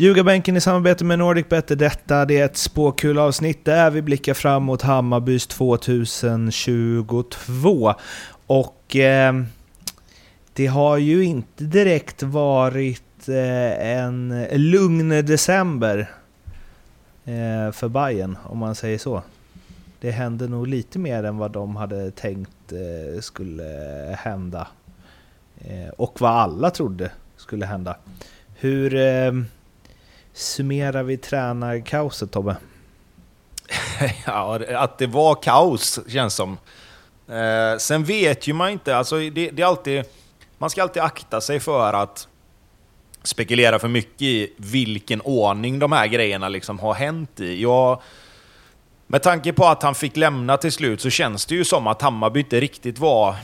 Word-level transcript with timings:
Ljugarbänken 0.00 0.56
i 0.56 0.60
samarbete 0.60 1.04
med 1.04 1.18
NordicBet 1.18 1.70
är 1.70 1.76
detta. 1.76 2.24
Det 2.24 2.40
är 2.40 2.44
ett 2.44 2.56
spåkulavsnitt 2.56 3.64
där 3.64 3.90
vi 3.90 4.02
blickar 4.02 4.34
fram 4.34 4.62
mot 4.62 4.82
Hammarbys 4.82 5.46
2022. 5.46 7.94
Och 8.46 8.96
eh, 8.96 9.42
det 10.52 10.66
har 10.66 10.96
ju 10.96 11.24
inte 11.24 11.64
direkt 11.64 12.22
varit 12.22 13.28
eh, 13.28 13.98
en 13.98 14.46
lugn 14.52 15.08
december 15.08 15.98
eh, 17.24 17.72
för 17.72 17.88
Bayern 17.88 18.38
om 18.44 18.58
man 18.58 18.74
säger 18.74 18.98
så. 18.98 19.22
Det 20.00 20.10
hände 20.10 20.48
nog 20.48 20.66
lite 20.66 20.98
mer 20.98 21.24
än 21.24 21.38
vad 21.38 21.50
de 21.50 21.76
hade 21.76 22.10
tänkt 22.10 22.72
eh, 22.72 23.20
skulle 23.20 23.64
hända. 24.18 24.68
Eh, 25.58 25.88
och 25.96 26.20
vad 26.20 26.32
alla 26.32 26.70
trodde 26.70 27.10
skulle 27.36 27.66
hända. 27.66 27.96
Hur 28.54 28.94
eh, 28.94 29.32
summerar 30.40 31.02
vi 31.02 31.16
tränarkaoset 31.16 32.30
Tobbe? 32.30 32.56
ja, 34.26 34.60
att 34.74 34.98
det 34.98 35.06
var 35.06 35.34
kaos 35.34 36.00
känns 36.08 36.34
som. 36.34 36.58
Eh, 37.28 37.78
sen 37.78 38.04
vet 38.04 38.46
ju 38.46 38.52
man 38.52 38.70
inte, 38.70 38.96
alltså 38.96 39.18
det, 39.18 39.50
det, 39.50 39.62
är 39.62 39.66
alltid... 39.66 40.04
Man 40.58 40.70
ska 40.70 40.82
alltid 40.82 41.02
akta 41.02 41.40
sig 41.40 41.60
för 41.60 41.92
att 41.92 42.28
spekulera 43.22 43.78
för 43.78 43.88
mycket 43.88 44.22
i 44.22 44.52
vilken 44.56 45.20
ordning 45.20 45.78
de 45.78 45.92
här 45.92 46.06
grejerna 46.06 46.48
liksom 46.48 46.78
har 46.78 46.94
hänt 46.94 47.40
i. 47.40 47.62
Jag, 47.62 48.02
med 49.06 49.22
tanke 49.22 49.52
på 49.52 49.66
att 49.66 49.82
han 49.82 49.94
fick 49.94 50.16
lämna 50.16 50.56
till 50.56 50.72
slut 50.72 51.00
så 51.00 51.10
känns 51.10 51.46
det 51.46 51.54
ju 51.54 51.64
som 51.64 51.86
att 51.86 52.02
Hammarby 52.02 52.40
inte 52.40 52.60
riktigt 52.60 52.98
var 52.98 53.36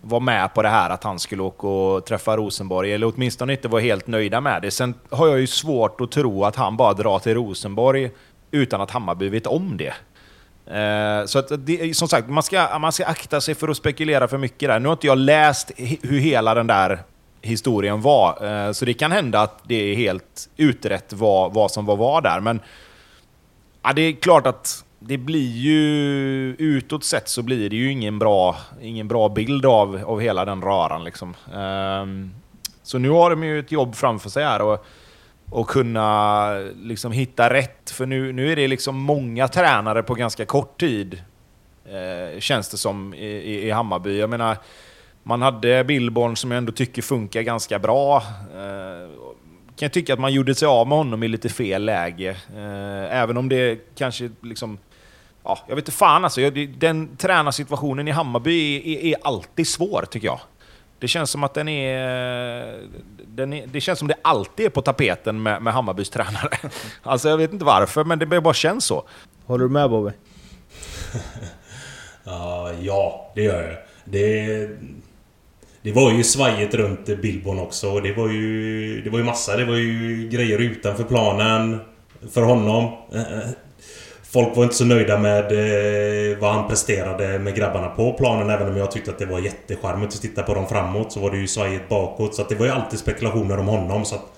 var 0.00 0.20
med 0.20 0.54
på 0.54 0.62
det 0.62 0.68
här 0.68 0.90
att 0.90 1.04
han 1.04 1.18
skulle 1.18 1.42
åka 1.42 1.66
och 1.66 2.06
träffa 2.06 2.36
Rosenborg, 2.36 2.92
eller 2.92 3.12
åtminstone 3.14 3.52
inte 3.52 3.68
var 3.68 3.80
helt 3.80 4.06
nöjda 4.06 4.40
med 4.40 4.62
det. 4.62 4.70
Sen 4.70 4.94
har 5.10 5.28
jag 5.28 5.40
ju 5.40 5.46
svårt 5.46 6.00
att 6.00 6.10
tro 6.10 6.44
att 6.44 6.56
han 6.56 6.76
bara 6.76 6.92
drar 6.92 7.18
till 7.18 7.34
Rosenborg 7.34 8.10
utan 8.50 8.80
att 8.80 8.90
Hammarby 8.90 9.28
vet 9.28 9.46
om 9.46 9.76
det. 9.76 9.94
Eh, 10.66 11.26
så 11.26 11.38
att 11.38 11.66
det, 11.66 11.96
som 11.96 12.08
sagt, 12.08 12.28
man 12.28 12.42
ska, 12.42 12.78
man 12.78 12.92
ska 12.92 13.06
akta 13.06 13.40
sig 13.40 13.54
för 13.54 13.68
att 13.68 13.76
spekulera 13.76 14.28
för 14.28 14.38
mycket 14.38 14.68
där. 14.68 14.80
Nu 14.80 14.88
har 14.88 14.92
inte 14.92 15.06
jag 15.06 15.18
läst 15.18 15.70
hur 16.02 16.18
hela 16.18 16.54
den 16.54 16.66
där 16.66 16.98
historien 17.40 18.00
var, 18.00 18.46
eh, 18.66 18.72
så 18.72 18.84
det 18.84 18.94
kan 18.94 19.12
hända 19.12 19.40
att 19.40 19.58
det 19.62 19.74
är 19.74 19.94
helt 19.96 20.48
utrett 20.56 21.12
vad, 21.12 21.54
vad 21.54 21.70
som 21.70 21.86
var 21.86 21.96
var 21.96 22.20
där. 22.20 22.40
Men 22.40 22.60
ja, 23.82 23.92
det 23.92 24.02
är 24.02 24.12
klart 24.12 24.46
att 24.46 24.84
det 25.06 25.18
blir 25.18 25.50
ju... 25.50 26.56
Utåt 26.58 27.04
sett 27.04 27.28
så 27.28 27.42
blir 27.42 27.70
det 27.70 27.76
ju 27.76 27.90
ingen 27.90 28.18
bra, 28.18 28.56
ingen 28.82 29.08
bra 29.08 29.28
bild 29.28 29.66
av, 29.66 30.04
av 30.06 30.20
hela 30.20 30.44
den 30.44 30.62
röran. 30.62 31.04
Liksom. 31.04 31.34
Um, 31.54 32.34
så 32.82 32.98
nu 32.98 33.10
har 33.10 33.30
de 33.30 33.44
ju 33.44 33.58
ett 33.58 33.72
jobb 33.72 33.94
framför 33.94 34.30
sig 34.30 34.44
här 34.44 34.62
och, 34.62 34.86
och 35.50 35.68
kunna 35.68 36.48
liksom 36.82 37.12
hitta 37.12 37.52
rätt. 37.52 37.90
För 37.90 38.06
nu, 38.06 38.32
nu 38.32 38.52
är 38.52 38.56
det 38.56 38.68
liksom 38.68 38.96
många 38.96 39.48
tränare 39.48 40.02
på 40.02 40.14
ganska 40.14 40.44
kort 40.44 40.80
tid, 40.80 41.22
eh, 41.84 42.40
känns 42.40 42.68
det 42.68 42.76
som, 42.76 43.14
i, 43.14 43.26
i, 43.26 43.66
i 43.66 43.70
Hammarby. 43.70 44.18
Jag 44.18 44.30
menar, 44.30 44.56
man 45.22 45.42
hade 45.42 45.84
Billborn 45.84 46.36
som 46.36 46.50
jag 46.50 46.58
ändå 46.58 46.72
tycker 46.72 47.02
funkar 47.02 47.42
ganska 47.42 47.78
bra. 47.78 48.16
Eh, 48.56 49.08
kan 49.76 49.86
jag 49.86 49.92
tycka 49.92 50.12
att 50.12 50.20
man 50.20 50.32
gjorde 50.32 50.54
sig 50.54 50.68
av 50.68 50.88
med 50.88 50.98
honom 50.98 51.22
i 51.22 51.28
lite 51.28 51.48
fel 51.48 51.84
läge. 51.84 52.36
Eh, 52.56 53.16
även 53.20 53.36
om 53.36 53.48
det 53.48 53.78
kanske 53.94 54.30
liksom 54.42 54.78
ja, 55.44 55.58
jag 55.68 55.76
vet 55.76 55.82
inte 55.82 55.98
fan 55.98 56.24
alltså. 56.24 56.50
Den 56.78 57.16
tränarsituationen 57.16 58.08
i 58.08 58.10
Hammarby 58.10 58.76
är, 58.76 58.98
är, 58.98 59.04
är, 59.04 59.16
alltid 59.22 59.68
svår, 59.68 60.04
tycker 60.10 60.26
jag. 60.26 60.40
Det 60.98 61.08
känns 61.08 61.30
som 61.30 61.44
att 61.44 61.54
den 61.54 61.68
är, 61.68 62.78
den 63.26 63.52
är... 63.52 63.66
Det 63.66 63.80
känns 63.80 63.98
som 63.98 64.08
det 64.08 64.14
alltid 64.22 64.66
är 64.66 64.70
på 64.70 64.82
tapeten 64.82 65.42
med, 65.42 65.62
med 65.62 65.72
Hammarbys 65.72 66.10
tränare. 66.10 66.48
Alltså 67.02 67.28
jag 67.28 67.36
vet 67.36 67.52
inte 67.52 67.64
varför, 67.64 68.04
men 68.04 68.18
det 68.18 68.40
bara 68.40 68.54
känns 68.54 68.84
så. 68.84 69.04
Håller 69.46 69.64
du 69.64 69.70
med 69.70 69.90
Bobby? 69.90 70.10
uh, 72.26 72.84
ja, 72.86 73.32
det 73.34 73.42
gör 73.42 73.62
jag. 73.62 73.76
Det, 74.04 74.68
det 75.82 75.92
var 75.92 76.12
ju 76.12 76.24
svajigt 76.24 76.74
runt 76.74 77.06
Billborn 77.06 77.58
också. 77.58 78.00
Det 78.00 78.12
var 78.12 78.28
ju, 78.28 79.02
det 79.02 79.10
var 79.10 79.18
ju 79.18 79.24
massa. 79.24 79.56
Det 79.56 79.64
var 79.64 79.76
ju 79.76 80.28
grejer 80.28 80.58
utanför 80.58 81.04
planen 81.04 81.80
för 82.30 82.42
honom. 82.42 82.92
Folk 84.32 84.56
var 84.56 84.64
inte 84.64 84.76
så 84.76 84.84
nöjda 84.84 85.18
med 85.18 85.44
eh, 85.52 86.38
vad 86.38 86.52
han 86.52 86.68
presterade 86.68 87.38
med 87.38 87.54
grabbarna 87.54 87.88
på 87.88 88.12
planen. 88.12 88.50
Även 88.50 88.68
om 88.68 88.76
jag 88.76 88.90
tyckte 88.90 89.10
att 89.10 89.18
det 89.18 89.26
var 89.26 89.38
jättecharmigt 89.38 90.14
att 90.14 90.22
titta 90.22 90.42
på 90.42 90.54
dem 90.54 90.68
framåt 90.68 91.12
så 91.12 91.20
var 91.20 91.30
det 91.30 91.36
ju 91.36 91.46
svajigt 91.46 91.88
bakåt. 91.88 92.34
Så 92.34 92.42
att 92.42 92.48
det 92.48 92.54
var 92.54 92.66
ju 92.66 92.72
alltid 92.72 92.98
spekulationer 92.98 93.58
om 93.58 93.66
honom. 93.66 94.04
Så 94.04 94.14
att 94.14 94.32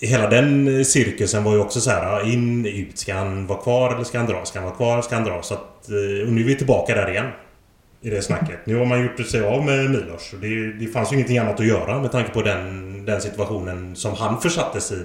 Hela 0.00 0.30
den 0.30 0.78
eh, 0.78 0.84
cirkusen 0.84 1.44
var 1.44 1.52
ju 1.52 1.58
också 1.58 1.80
så 1.80 1.90
här 1.90 2.16
ah, 2.16 2.22
in, 2.22 2.66
ut. 2.66 2.98
Ska 2.98 3.14
han 3.14 3.46
vara 3.46 3.58
kvar 3.58 3.94
eller 3.94 4.04
ska 4.04 4.18
han 4.18 4.26
dra? 4.26 4.44
Ska 4.44 4.58
han 4.58 4.66
vara 4.66 4.76
kvar? 4.76 5.02
Ska 5.02 5.14
han 5.14 5.24
dra? 5.24 5.42
Så 5.42 5.54
att, 5.54 5.88
eh, 5.88 6.26
och 6.26 6.32
nu 6.32 6.40
är 6.40 6.44
vi 6.44 6.54
tillbaka 6.56 6.94
där 6.94 7.10
igen. 7.10 7.26
I 8.00 8.10
det 8.10 8.22
snacket. 8.22 8.58
Nu 8.66 8.76
har 8.76 8.84
man 8.84 9.02
gjort 9.02 9.26
sig 9.26 9.46
av 9.46 9.64
med 9.64 9.90
Milos. 9.90 10.34
Det, 10.40 10.72
det 10.72 10.86
fanns 10.86 11.12
ju 11.12 11.16
ingenting 11.16 11.38
annat 11.38 11.60
att 11.60 11.66
göra 11.66 12.00
med 12.00 12.12
tanke 12.12 12.30
på 12.30 12.42
den, 12.42 13.04
den 13.04 13.20
situationen 13.20 13.96
som 13.96 14.14
han 14.14 14.40
försattes 14.40 14.92
i. 14.92 15.04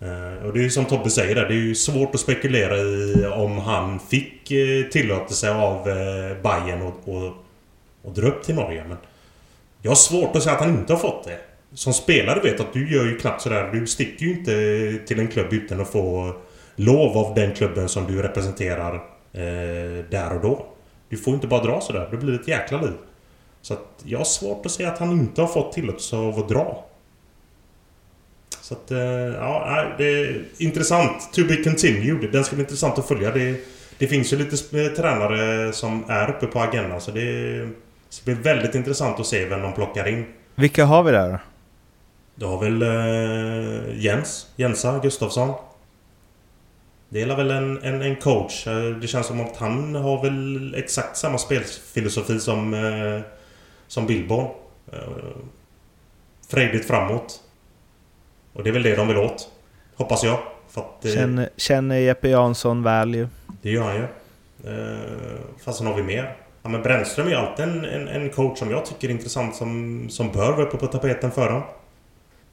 Eh, 0.00 0.46
och 0.46 0.52
det 0.52 0.58
är 0.58 0.62
ju 0.62 0.70
som 0.70 0.84
Tobbe 0.84 1.10
säger 1.10 1.34
där, 1.34 1.48
det 1.48 1.54
är 1.54 1.58
ju 1.58 1.74
svårt 1.74 2.14
att 2.14 2.20
spekulera 2.20 2.76
i 2.76 3.26
om 3.26 3.58
han 3.58 4.00
fick 4.00 4.50
eh, 4.50 4.84
tillåtelse 4.90 5.54
av 5.54 5.88
eh, 5.88 6.36
Bayern 6.42 6.82
och, 6.82 7.14
och, 7.14 7.32
och 8.02 8.14
dra 8.14 8.26
upp 8.26 8.42
till 8.42 8.54
Norge. 8.54 8.84
Men 8.88 8.96
jag 9.82 9.90
har 9.90 9.96
svårt 9.96 10.36
att 10.36 10.42
säga 10.42 10.54
att 10.54 10.60
han 10.60 10.78
inte 10.78 10.92
har 10.92 11.00
fått 11.00 11.24
det. 11.24 11.38
Som 11.74 11.92
spelare 11.92 12.40
vet 12.40 12.60
att 12.60 12.72
du 12.72 12.94
gör 12.94 13.04
ju 13.04 13.18
knappt 13.18 13.42
sådär. 13.42 13.70
Du 13.72 13.86
sticker 13.86 14.26
ju 14.26 14.38
inte 14.38 15.06
till 15.06 15.20
en 15.20 15.28
klubb 15.28 15.52
utan 15.52 15.80
att 15.80 15.88
få 15.88 16.34
lov 16.76 17.18
av 17.18 17.34
den 17.34 17.54
klubben 17.54 17.88
som 17.88 18.06
du 18.06 18.22
representerar 18.22 18.94
eh, 19.32 20.04
där 20.10 20.34
och 20.34 20.40
då. 20.42 20.66
Du 21.08 21.16
får 21.16 21.34
inte 21.34 21.46
bara 21.46 21.64
dra 21.64 21.80
sådär. 21.80 22.08
Det 22.10 22.16
blir 22.16 22.34
ett 22.34 22.48
jäkla 22.48 22.80
liv. 22.80 22.94
Så 23.62 23.74
att 23.74 24.02
jag 24.04 24.18
har 24.18 24.24
svårt 24.24 24.66
att 24.66 24.72
säga 24.72 24.92
att 24.92 24.98
han 24.98 25.10
inte 25.10 25.40
har 25.40 25.48
fått 25.48 25.72
tillåtelse 25.72 26.16
av 26.16 26.38
att 26.38 26.48
dra. 26.48 26.84
Så 28.64 28.74
att, 28.74 28.90
eh, 28.90 28.98
ja, 28.98 29.86
det 29.98 30.04
är 30.04 30.44
intressant. 30.58 31.32
To 31.32 31.44
be 31.44 31.56
continued. 31.56 32.32
Den 32.32 32.44
ska 32.44 32.56
bli 32.56 32.62
intressant 32.62 32.98
att 32.98 33.08
följa. 33.08 33.30
Det, 33.30 33.60
det 33.98 34.06
finns 34.06 34.32
ju 34.32 34.36
lite 34.36 34.56
tränare 34.88 35.72
som 35.72 36.04
är 36.08 36.30
uppe 36.30 36.46
på 36.46 36.60
agendan 36.60 37.00
så 37.00 37.10
det 37.10 37.68
ska 38.08 38.24
bli 38.24 38.34
väldigt 38.34 38.74
intressant 38.74 39.20
att 39.20 39.26
se 39.26 39.46
vem 39.46 39.62
de 39.62 39.72
plockar 39.72 40.08
in. 40.08 40.26
Vilka 40.54 40.84
har 40.84 41.02
vi 41.02 41.12
där 41.12 41.30
då? 41.30 41.38
Du 42.34 42.46
har 42.46 42.60
väl 42.60 42.82
uh, 42.82 44.04
Jens, 44.04 44.46
Jensa 44.56 45.00
Gustafsson. 45.02 45.54
Det 47.08 47.22
är 47.22 47.36
väl 47.36 47.50
en, 47.50 47.82
en, 47.82 48.02
en, 48.02 48.16
coach. 48.16 48.66
Eh, 48.66 48.90
det 48.90 49.06
känns 49.06 49.26
som 49.26 49.40
att 49.40 49.56
han 49.56 49.94
har 49.94 50.22
väl 50.22 50.74
exakt 50.74 51.16
samma 51.16 51.38
spelfilosofi 51.38 52.40
som, 52.40 53.22
som 53.88 54.06
Billborn. 54.06 54.48
Frejdigt 56.48 56.86
framåt. 56.86 57.40
Och 58.54 58.62
det 58.64 58.70
är 58.70 58.72
väl 58.72 58.82
det 58.82 58.96
de 58.96 59.08
vill 59.08 59.16
åt. 59.16 59.48
Hoppas 59.96 60.24
jag. 60.24 60.38
Att, 60.74 61.04
eh, 61.04 61.12
känner, 61.12 61.48
känner 61.56 61.98
Jeppe 61.98 62.28
Jansson 62.28 62.82
väl 62.82 63.14
ju. 63.14 63.28
Det 63.62 63.70
gör 63.70 63.82
han 63.82 63.96
ju. 63.96 64.06
Eh, 64.70 65.40
fast 65.64 65.78
sen 65.78 65.86
har 65.86 65.94
vi 65.94 66.02
mer. 66.02 66.36
Ja, 66.62 66.68
men 66.68 66.82
Brännström 66.82 67.28
är 67.28 67.34
alltid 67.34 67.64
en, 67.64 67.84
en, 67.84 68.08
en, 68.08 68.30
coach 68.30 68.58
som 68.58 68.70
jag 68.70 68.86
tycker 68.86 69.08
är 69.08 69.12
intressant 69.12 69.56
som, 69.56 70.06
som 70.10 70.32
bör 70.32 70.52
vara 70.52 70.66
uppe 70.66 70.76
på 70.76 70.86
tapeten 70.86 71.30
för 71.30 71.50
honom. 71.50 71.62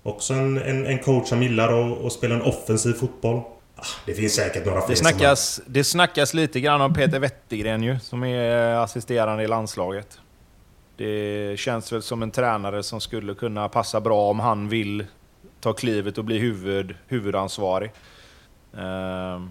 Också 0.04 0.34
en, 0.34 0.58
en, 0.58 0.86
en 0.86 1.00
coach 1.00 1.28
som 1.28 1.44
gillar 1.44 1.92
att, 1.92 2.06
att 2.06 2.14
spela 2.14 2.36
en 2.36 2.42
offensiv 2.42 2.94
fotboll. 2.94 3.42
Ah, 3.76 3.86
det 4.06 4.14
finns 4.14 4.36
säkert 4.36 4.66
några 4.66 4.82
fler 4.82 4.90
Det 4.90 4.96
snackas, 4.96 5.62
det 5.66 5.84
snackas 5.84 6.34
lite 6.34 6.60
grann 6.60 6.82
om 6.82 6.94
Peter 6.94 7.20
Wettergren 7.20 7.84
ju, 7.84 8.00
som 8.00 8.24
är 8.24 8.76
assisterande 8.76 9.44
i 9.44 9.48
landslaget. 9.48 10.20
Det 10.98 11.60
känns 11.60 11.94
väl 11.94 12.02
som 12.02 12.24
en 12.24 12.32
tränare 12.32 12.84
som 12.84 13.02
skulle 13.02 13.34
kunna 13.34 13.70
passa 13.70 14.02
bra 14.02 14.30
om 14.30 14.40
han 14.40 14.70
vill 14.70 15.06
ta 15.62 15.74
klivet 15.74 16.18
och 16.18 16.26
bli 16.26 16.38
huvud, 16.38 16.96
huvudansvarig. 17.08 17.92
Ehm, 18.78 19.50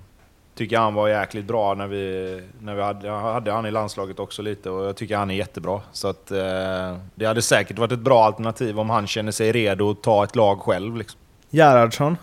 tycker 0.55 0.79
han 0.79 0.95
var 0.95 1.09
jäkligt 1.09 1.45
bra 1.45 1.75
när 1.75 1.87
vi, 1.87 2.43
när 2.61 2.75
vi 2.75 2.83
hade, 2.83 3.11
hade 3.11 3.53
han 3.53 3.67
i 3.67 3.71
landslaget 3.71 4.19
också 4.19 4.43
lite 4.43 4.71
och 4.71 4.85
jag 4.85 4.97
tycker 4.97 5.17
han 5.17 5.31
är 5.31 5.35
jättebra. 5.35 5.81
Så 5.93 6.09
att, 6.09 6.31
eh, 6.31 6.97
det 7.15 7.25
hade 7.27 7.43
säkert 7.43 7.79
varit 7.79 7.93
ett 7.93 7.99
bra 8.01 8.25
alternativ 8.25 8.81
om 8.81 8.91
han 8.91 9.07
känner 9.07 9.33
sig 9.33 9.53
redo 9.53 9.91
att 9.91 10.03
ta 10.03 10.25
ett 10.25 10.37
lag 10.37 10.61
själv. 10.61 10.97
Liksom. 10.97 11.21
Gerhardsson. 11.51 12.17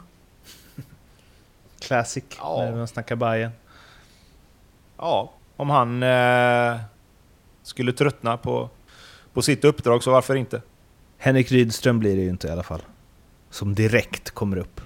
Classic, 1.80 2.24
Ja. 2.40 2.62
när 2.66 2.76
man 2.76 2.88
snackar 2.88 3.16
Bayern. 3.16 3.52
Ja, 4.98 5.32
om 5.56 5.70
han 5.70 6.04
eh, 6.04 6.78
skulle 7.64 7.94
tröttna 7.94 8.38
på, 8.38 8.70
på 9.34 9.42
sitt 9.42 9.66
uppdrag 9.66 10.04
så 10.04 10.12
varför 10.12 10.36
inte? 10.36 10.62
Henrik 11.18 11.52
Rydström 11.52 12.00
blir 12.00 12.16
det 12.16 12.22
ju 12.22 12.30
inte 12.30 12.48
i 12.48 12.52
alla 12.52 12.64
fall. 12.64 12.82
Som 13.50 13.76
direkt 13.76 14.32
kommer 14.32 14.58
upp. 14.58 14.82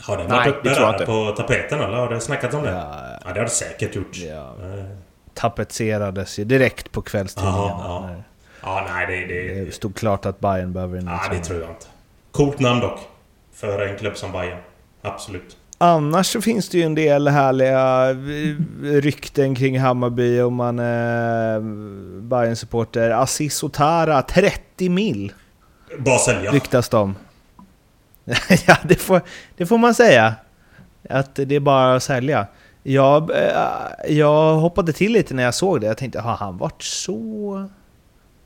Har 0.00 0.16
den 0.18 0.30
varit 0.30 0.48
uppe 0.54 0.68
där 0.68 1.06
på 1.06 1.36
tapeten 1.36 1.80
eller 1.80 1.96
har 1.96 2.08
det 2.10 2.20
snackats 2.20 2.54
om 2.54 2.62
det? 2.62 2.70
Ja, 2.70 3.00
Ja, 3.24 3.32
det 3.32 3.38
har 3.40 3.44
det 3.44 3.50
säkert 3.50 3.94
gjort. 3.94 4.16
ja. 4.16 4.54
Eh, 4.62 4.84
Tapetserades 5.34 6.38
ju 6.38 6.44
direkt 6.44 6.92
på 6.92 7.02
kvällstidningen. 7.02 7.56
Jaha, 7.58 7.80
ja. 7.84 8.06
när 8.06 8.22
Ja, 8.62 8.86
nej 8.94 9.06
det... 9.06 9.34
det 9.54 9.64
Det 9.64 9.72
stod 9.72 9.94
klart 9.96 10.26
att 10.26 10.40
Bayern 10.40 10.72
behöver 10.72 10.98
en 10.98 11.06
ja, 11.06 11.20
det 11.30 11.38
tror 11.38 11.60
jag 11.60 11.70
inte. 11.70 11.86
Coolt 12.32 12.58
namn 12.60 12.80
dock. 12.80 12.98
För 13.54 13.86
en 13.86 13.98
klubb 13.98 14.16
som 14.16 14.32
Bayern. 14.32 14.58
Absolut. 15.02 15.56
Annars 15.78 16.26
så 16.26 16.40
finns 16.40 16.68
det 16.68 16.78
ju 16.78 16.84
en 16.84 16.94
del 16.94 17.28
härliga 17.28 18.10
eh, 18.10 19.00
rykten 19.00 19.54
kring 19.54 19.78
Hammarby 19.80 20.40
om 20.40 20.54
man 20.54 20.78
är 20.78 21.60
bayern 22.20 22.56
supporter 22.56 23.10
Aziz 23.10 23.62
Otara, 23.62 24.22
30 24.22 24.88
mil 24.88 25.32
Bara 25.98 26.18
sälja. 26.18 26.50
ryktas 26.52 26.88
de. 26.88 27.14
ja, 28.66 28.76
det 28.82 28.94
får, 28.94 29.22
det 29.56 29.66
får 29.66 29.78
man 29.78 29.94
säga. 29.94 30.34
Att 31.10 31.34
det 31.34 31.54
är 31.54 31.60
bara 31.60 31.94
att 31.94 32.02
sälja. 32.02 32.46
Jag, 32.82 33.30
eh, 33.30 34.16
jag 34.16 34.54
hoppade 34.54 34.92
till 34.92 35.12
lite 35.12 35.34
när 35.34 35.42
jag 35.42 35.54
såg 35.54 35.80
det. 35.80 35.86
Jag 35.86 35.98
tänkte, 35.98 36.20
har 36.20 36.36
han 36.36 36.58
varit 36.58 36.82
så 36.82 37.68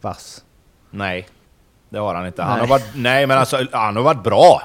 vass? 0.01 0.45
Nej, 0.91 1.29
det 1.89 1.99
har 1.99 2.15
han 2.15 2.27
inte. 2.27 2.43
Han 2.43 2.53
Nej. 2.53 2.61
har 2.61 2.67
varit, 2.67 2.87
nej, 2.95 3.27
men 3.27 3.39
alltså 3.39 3.67
han 3.73 3.97
har 3.97 4.03
varit 4.03 4.23
bra. 4.23 4.63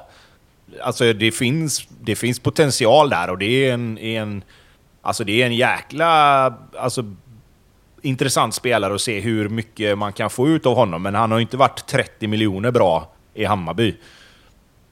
Alltså 0.82 1.14
det 1.14 1.32
finns, 1.32 1.88
det 2.02 2.16
finns 2.16 2.40
potential 2.40 3.10
där 3.10 3.30
och 3.30 3.38
det 3.38 3.46
är 3.46 3.74
en, 3.74 3.98
en, 3.98 4.44
alltså 5.02 5.24
det 5.24 5.42
är 5.42 5.46
en 5.46 5.56
jäkla 5.56 6.08
alltså, 6.78 7.14
intressant 8.02 8.54
spelare 8.54 8.96
att 8.96 9.02
se 9.02 9.20
hur 9.20 9.50
mycket 9.50 9.98
man 9.98 10.14
kan 10.14 10.30
få 10.30 10.48
ut 10.48 10.66
av 10.66 10.76
honom. 10.76 11.04
Men 11.04 11.16
han 11.16 11.32
har 11.32 11.40
inte 11.40 11.58
varit 11.58 11.86
30 11.88 12.28
miljoner 12.28 12.72
bra 12.72 13.12
i 13.34 13.46
Hammarby. 13.46 13.96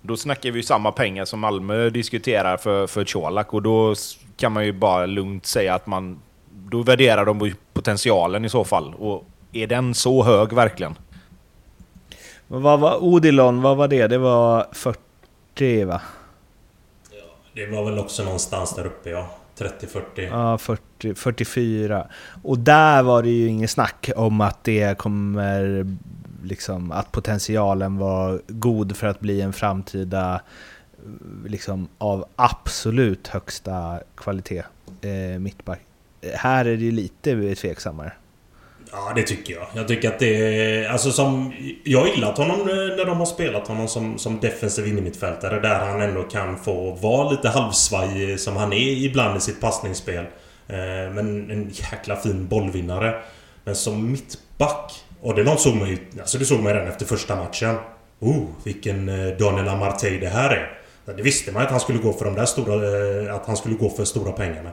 Då 0.02 0.18
snackar 0.18 0.52
vi 0.52 0.64
samma 0.64 0.92
pengar 0.92 1.26
som 1.26 1.40
Malmö 1.40 1.90
diskuterar 1.90 2.58
för, 2.58 2.88
för 2.88 3.06
Colak 3.06 3.54
och 3.54 3.62
då 3.62 3.96
kan 4.38 4.52
man 4.52 4.66
ju 4.66 4.72
bara 4.72 5.06
lugnt 5.06 5.46
säga 5.46 5.74
att 5.74 5.88
man... 5.88 6.22
Då 6.52 6.84
värderar 6.84 7.26
de 7.26 7.40
ju 7.40 7.54
potentialen 7.74 8.46
i 8.46 8.50
så 8.50 8.64
fall. 8.64 8.94
Och 8.94 9.26
är 9.52 9.68
den 9.68 9.94
så 9.94 10.24
hög 10.24 10.54
verkligen? 10.54 10.96
Vad 12.48 12.80
var 12.80 13.04
Odilon, 13.04 13.62
vad 13.62 13.78
var 13.78 13.88
det? 13.88 14.08
Det 14.08 14.18
var 14.18 14.68
40 14.72 15.84
va? 15.84 16.02
Det 17.54 17.66
var 17.66 17.86
väl 17.86 18.00
också 18.00 18.24
någonstans 18.24 18.76
där 18.76 18.86
uppe 18.86 19.10
ja. 19.10 19.28
30-40. 19.58 20.02
Ja, 20.16 20.58
40, 20.58 21.16
44. 21.16 22.08
Och 22.44 22.60
där 22.60 23.04
var 23.04 23.24
det 23.24 23.30
ju 23.30 23.48
inget 23.48 23.70
snack 23.70 24.10
om 24.16 24.42
att 24.42 24.64
det 24.64 24.98
kommer... 24.98 25.86
Liksom, 26.44 26.92
att 26.92 27.12
potentialen 27.12 27.98
var 27.98 28.42
god 28.48 28.98
för 28.98 29.08
att 29.08 29.20
bli 29.20 29.42
en 29.42 29.54
framtida... 29.54 30.42
Liksom 31.46 31.88
av 31.98 32.26
absolut 32.36 33.28
högsta 33.28 34.00
kvalitet 34.16 34.64
eh, 35.02 35.40
mittback. 35.40 35.80
Här 36.34 36.66
är 36.66 36.78
det 36.78 36.84
ju 36.84 36.92
lite 36.92 37.56
tveksammare. 37.56 38.12
Ja, 38.92 39.12
det 39.16 39.24
tycker 39.24 39.54
jag. 39.54 39.68
Jag 39.74 39.88
tycker 39.88 40.10
att 40.10 40.20
det 40.20 40.36
är... 40.36 40.90
Alltså 40.90 41.12
som... 41.12 41.54
Jag 41.84 42.00
har 42.00 42.08
gillat 42.08 42.38
honom 42.38 42.60
eh, 42.60 42.76
när 42.76 43.06
de 43.06 43.18
har 43.18 43.26
spelat 43.26 43.68
honom 43.68 43.88
som, 43.88 44.18
som 44.18 44.40
defensiv 44.40 44.88
innermittfältare. 44.88 45.60
Där 45.60 45.86
han 45.86 46.02
ändå 46.02 46.24
kan 46.24 46.58
få 46.58 46.92
vara 46.92 47.32
lite 47.32 47.50
halvsvaj 47.50 48.32
eh, 48.32 48.38
som 48.38 48.56
han 48.56 48.74
är 48.74 49.06
ibland 49.06 49.38
i 49.38 49.42
sitt 49.42 49.62
passningsspel. 49.62 50.26
Eh, 50.68 51.14
men 51.14 51.52
en 51.52 51.70
jäkla 51.70 52.16
fin 52.16 52.48
bollvinnare. 52.48 53.22
Men 53.64 53.76
som 53.76 54.12
mittback... 54.12 55.04
Och 55.22 55.36
det 55.36 55.44
någon 55.44 55.58
såg 55.58 55.76
man 55.76 55.90
ju... 55.90 55.98
Alltså 56.20 56.38
det 56.38 56.46
såg 56.46 56.60
man 56.64 56.74
redan 56.74 56.88
efter 56.88 57.06
första 57.06 57.36
matchen. 57.36 57.76
Oh, 58.20 58.44
vilken 58.64 59.10
eh, 59.10 59.38
Daniel 59.38 59.68
Amartey 59.68 60.20
det 60.20 60.28
här 60.30 60.50
är. 60.50 60.78
Det 61.16 61.22
visste 61.24 61.52
man 61.52 61.62
att 61.64 61.72
han 61.72 61.80
skulle 61.80 62.00
gå 62.00 62.14
för 62.14 62.26
de 62.26 62.36
där 62.36 62.46
stora... 62.46 62.74
eh, 63.28 63.36
Att 63.36 63.46
han 63.46 63.58
skulle 63.58 63.76
gå 63.76 63.90
för 63.90 64.06
stora 64.06 64.32
pengar 64.32 64.64
men... 64.64 64.72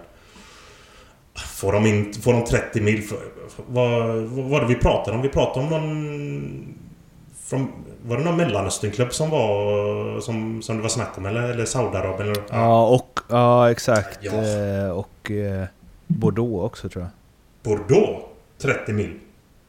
Får 1.56 1.72
de, 1.72 1.86
in, 1.86 2.12
får 2.22 2.32
de 2.32 2.44
30 2.44 2.80
mil 2.80 3.02
för, 3.02 3.18
vad, 3.66 4.08
var 4.26 4.60
det 4.60 4.66
vi 4.66 4.74
pratade 4.74 5.16
om? 5.16 5.22
Vi 5.22 5.28
pratade 5.28 5.66
om 5.66 5.70
någon... 5.72 6.74
Från, 7.44 7.72
var 8.06 8.16
det 8.16 8.24
någon 8.24 8.36
Mellanösternklubb 8.36 9.12
som 9.12 9.30
var... 9.30 10.20
Som, 10.20 10.62
som 10.62 10.76
det 10.76 10.82
var 10.82 10.88
snack 10.88 11.18
om 11.18 11.26
eller? 11.26 11.42
Eller 11.42 11.64
Saudiarabien? 11.64 12.30
Eller, 12.32 12.42
Ja, 12.50 12.86
och, 12.88 13.20
ja 13.28 13.70
exakt. 13.70 14.18
Ja. 14.22 14.32
Eh, 14.32 14.90
Och 14.90 15.30
Bordeaux 16.06 16.64
också 16.64 16.88
tror 16.88 17.04
jag. 17.04 17.10
Bordeaux? 17.62 18.24
30 18.62 18.92
mil? 18.92 19.18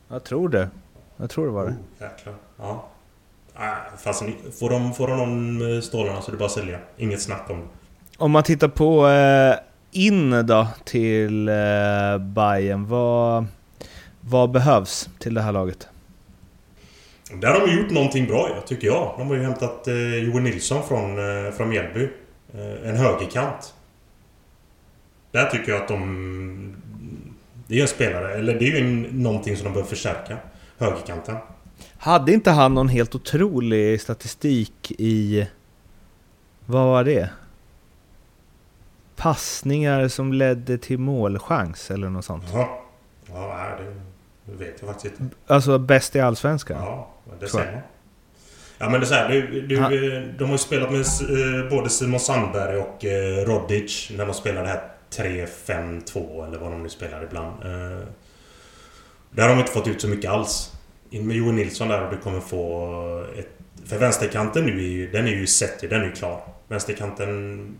Jag 0.10 0.24
tror 0.24 0.50
det. 0.50 0.70
Jag 1.18 1.30
tror 1.30 1.46
det 1.46 1.52
var 1.52 1.66
det. 1.66 1.72
Oh, 1.72 2.10
jäklar. 2.12 2.34
Ja. 2.58 2.88
Äh, 3.56 3.98
fast 3.98 4.24
ni- 4.24 4.52
får 4.60 4.70
de, 4.70 4.94
får 4.94 5.08
de 5.08 5.18
någon 5.18 5.58
med 5.58 5.84
stålarna 5.84 6.22
så 6.22 6.28
är 6.28 6.32
det 6.32 6.38
bara 6.38 6.46
att 6.46 6.52
sälja. 6.52 6.80
Inget 6.98 7.22
snack 7.22 7.50
om 7.50 7.58
det. 7.60 7.68
Om 8.18 8.32
man 8.32 8.44
tittar 8.44 8.68
på 8.68 9.08
eh, 9.08 9.56
in 9.92 10.46
då 10.46 10.68
till 10.86 11.50
eh, 11.50 12.18
Bayern 12.20 12.86
vad, 12.88 13.46
vad 14.22 14.52
behövs 14.52 15.10
till 15.20 15.34
det 15.34 15.42
här 15.42 15.52
laget? 15.52 15.88
Där 17.42 17.48
har 17.60 17.68
de 17.68 17.74
gjort 17.78 17.92
någonting 17.92 18.26
bra 18.28 18.64
tycker 18.66 18.88
jag. 18.88 19.16
De 19.18 19.28
har 19.28 19.36
ju 19.36 19.44
hämtat 19.44 19.88
eh, 19.88 20.16
Joel 20.16 20.44
Nilsson 20.44 20.84
från, 20.84 21.18
eh, 21.46 21.52
från 21.52 21.70
Mjällby. 21.70 22.10
Eh, 22.54 22.90
en 22.90 22.96
högerkant. 22.98 23.74
Där 25.32 25.46
tycker 25.46 25.72
jag 25.72 25.82
att 25.82 25.88
de... 25.88 26.76
Det 27.70 27.78
är 27.78 27.82
en 27.82 27.88
spelare, 27.88 28.34
eller 28.34 28.60
det 28.60 28.66
är 28.66 28.72
ju 28.72 28.78
en, 28.78 29.02
någonting 29.02 29.56
som 29.56 29.64
de 29.64 29.70
behöver 29.74 29.90
förstärka. 29.90 30.38
Högerkanten. 30.78 31.36
Hade 31.98 32.34
inte 32.34 32.52
han 32.52 32.74
någon 32.74 32.90
helt 32.90 33.16
otrolig 33.16 34.02
statistik 34.02 34.92
i... 34.98 35.48
Vad 36.66 36.86
var 36.86 37.04
det? 37.04 37.30
Passningar 39.16 40.08
som 40.08 40.34
ledde 40.34 40.78
till 40.78 41.00
målchans 41.00 41.92
eller 41.92 42.10
något 42.10 42.26
sånt. 42.26 42.44
Ja, 42.54 42.86
nej, 43.34 43.72
det, 44.46 44.66
vet 44.66 44.76
jag 44.82 44.90
faktiskt 44.90 45.20
inte. 45.20 45.36
Alltså 45.48 45.78
bäst 45.78 46.16
i 46.16 46.20
Allsvenskan? 46.20 46.78
Ja, 46.82 47.10
det 47.40 47.48
ser 47.48 47.58
man. 47.58 47.82
Ja 48.78 48.90
men 48.90 49.00
det 49.00 49.06
är 49.06 49.08
så 49.08 49.14
här, 49.14 49.30
du, 49.30 49.62
du, 49.68 49.80
Han- 49.80 49.94
eh, 49.94 50.00
de 50.38 50.44
har 50.44 50.52
ju 50.52 50.58
spelat 50.58 50.92
med 50.92 51.00
eh, 51.00 51.70
både 51.70 51.90
Simon 51.90 52.20
Sandberg 52.20 52.78
och 52.78 53.06
eh, 53.06 53.46
Rodic 53.46 54.12
när 54.18 54.26
de 54.26 54.34
spelar 54.34 54.62
det 54.62 54.68
här 54.70 54.82
3-5-2 55.12 56.48
eller 56.48 56.58
vad 56.58 56.72
de 56.72 56.84
nu 56.84 56.90
spelar 56.90 57.24
ibland. 57.24 57.64
Eh, 57.64 58.08
där 59.32 59.44
har 59.44 59.50
de 59.50 59.60
inte 59.60 59.72
fått 59.72 59.88
ut 59.88 60.02
så 60.02 60.08
mycket 60.08 60.32
alls. 60.32 60.72
In 61.10 61.28
med 61.28 61.36
Joel 61.38 61.56
Nilsson 61.56 61.88
där 61.88 62.06
och 62.06 62.12
du 62.12 62.18
kommer 62.18 62.40
få 62.40 63.26
ett... 63.38 63.50
För 63.86 63.98
vänsterkanten 63.98 64.66
nu 64.66 64.78
är 64.78 64.88
ju, 64.88 65.12
den 65.12 65.26
är 65.26 65.32
ju 65.32 65.48
sett 65.48 65.90
den 65.90 66.02
är 66.02 66.06
ju 66.06 66.12
klar. 66.12 66.42
Vänsterkanten... 66.68 67.78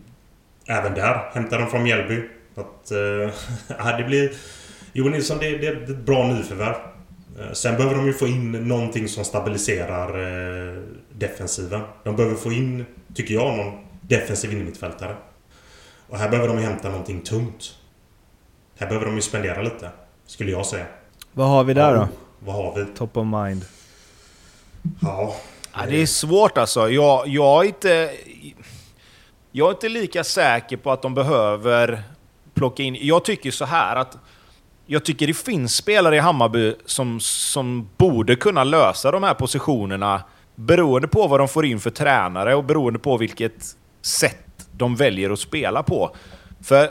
Även 0.66 0.94
där 0.94 1.30
hämtar 1.32 1.58
de 1.58 1.70
från 1.70 1.82
Mjällby. 1.82 2.22
Att, 2.54 2.90
eh, 2.90 3.96
det 3.98 4.04
blir... 4.06 4.32
Joel 4.92 5.12
Nilsson, 5.12 5.38
det, 5.38 5.58
det 5.58 5.66
är 5.66 5.82
ett 5.82 5.96
bra 5.96 6.26
nyförvärv. 6.26 6.74
Eh, 7.40 7.52
sen 7.52 7.76
behöver 7.76 7.96
de 7.96 8.06
ju 8.06 8.12
få 8.12 8.26
in 8.26 8.52
någonting 8.52 9.08
som 9.08 9.24
stabiliserar 9.24 10.08
eh, 10.08 10.82
defensiven. 11.12 11.80
De 12.04 12.16
behöver 12.16 12.36
få 12.36 12.52
in, 12.52 12.84
tycker 13.14 13.34
jag, 13.34 13.56
någon 13.56 13.72
defensiv 14.00 14.52
innermittfältare. 14.52 15.16
Och 16.10 16.18
här 16.18 16.28
behöver 16.28 16.48
de 16.48 16.58
hämta 16.58 16.88
någonting 16.88 17.20
tungt. 17.20 17.74
Här 18.78 18.86
behöver 18.86 19.06
de 19.06 19.14
ju 19.14 19.22
spendera 19.22 19.62
lite. 19.62 19.90
Skulle 20.26 20.50
jag 20.50 20.66
säga. 20.66 20.86
Vad 21.32 21.48
har 21.48 21.64
vi 21.64 21.74
där 21.74 21.94
då? 21.94 22.00
Oh, 22.00 22.08
vad 22.38 22.54
har 22.54 22.74
vi? 22.74 22.84
Top 22.84 23.16
of 23.16 23.26
mind. 23.26 23.64
Ja. 25.00 25.34
Ja, 25.72 25.86
det 25.86 26.02
är 26.02 26.06
svårt 26.06 26.58
alltså. 26.58 26.90
Jag, 26.90 27.28
jag, 27.28 27.64
är 27.64 27.68
inte, 27.68 28.10
jag 29.52 29.66
är 29.66 29.70
inte 29.70 29.88
lika 29.88 30.24
säker 30.24 30.76
på 30.76 30.92
att 30.92 31.02
de 31.02 31.14
behöver 31.14 32.02
plocka 32.54 32.82
in... 32.82 32.96
Jag 33.00 33.24
tycker 33.24 33.50
så 33.50 33.64
här 33.64 33.96
att... 33.96 34.18
Jag 34.86 35.04
tycker 35.04 35.26
det 35.26 35.34
finns 35.34 35.76
spelare 35.76 36.16
i 36.16 36.18
Hammarby 36.18 36.74
som, 36.86 37.20
som 37.20 37.88
borde 37.96 38.36
kunna 38.36 38.64
lösa 38.64 39.10
de 39.10 39.22
här 39.22 39.34
positionerna 39.34 40.22
beroende 40.54 41.08
på 41.08 41.26
vad 41.26 41.40
de 41.40 41.48
får 41.48 41.66
in 41.66 41.80
för 41.80 41.90
tränare 41.90 42.54
och 42.54 42.64
beroende 42.64 42.98
på 42.98 43.16
vilket 43.16 43.76
sätt 44.02 44.49
de 44.80 44.96
väljer 44.96 45.30
att 45.30 45.38
spela 45.38 45.82
på. 45.82 46.10
För 46.62 46.88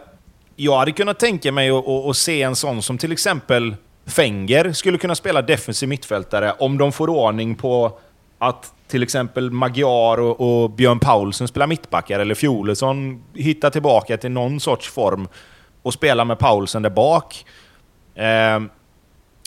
jag 0.55 0.77
hade 0.77 0.91
kunnat 0.91 1.19
tänka 1.19 1.51
mig 1.51 1.69
att, 2.09 2.17
se 2.17 2.41
en 2.41 2.55
sån 2.55 2.81
som 2.81 2.97
till 2.97 3.11
exempel 3.11 3.75
Fenger 4.05 4.73
skulle 4.73 4.97
kunna 4.97 5.15
spela 5.15 5.41
defensiv 5.41 5.89
mittfältare 5.89 6.55
om 6.59 6.77
de 6.77 6.91
får 6.91 7.09
ordning 7.09 7.55
på 7.55 7.99
att 8.37 8.73
till 8.87 9.03
exempel 9.03 9.51
Magyar 9.51 10.19
och, 10.19 10.63
och 10.63 10.69
Björn 10.69 10.99
Paulsen 10.99 11.47
spelar 11.47 11.67
mittbackar, 11.67 12.19
eller 12.19 12.35
Fjolesson 12.35 13.23
hittar 13.33 13.69
tillbaka 13.69 14.17
till 14.17 14.31
någon 14.31 14.59
sorts 14.59 14.89
form 14.89 15.27
och 15.81 15.93
spelar 15.93 16.25
med 16.25 16.39
Paulsen 16.39 16.81
där 16.81 16.89
bak. 16.89 17.45
Eh, 18.15 18.59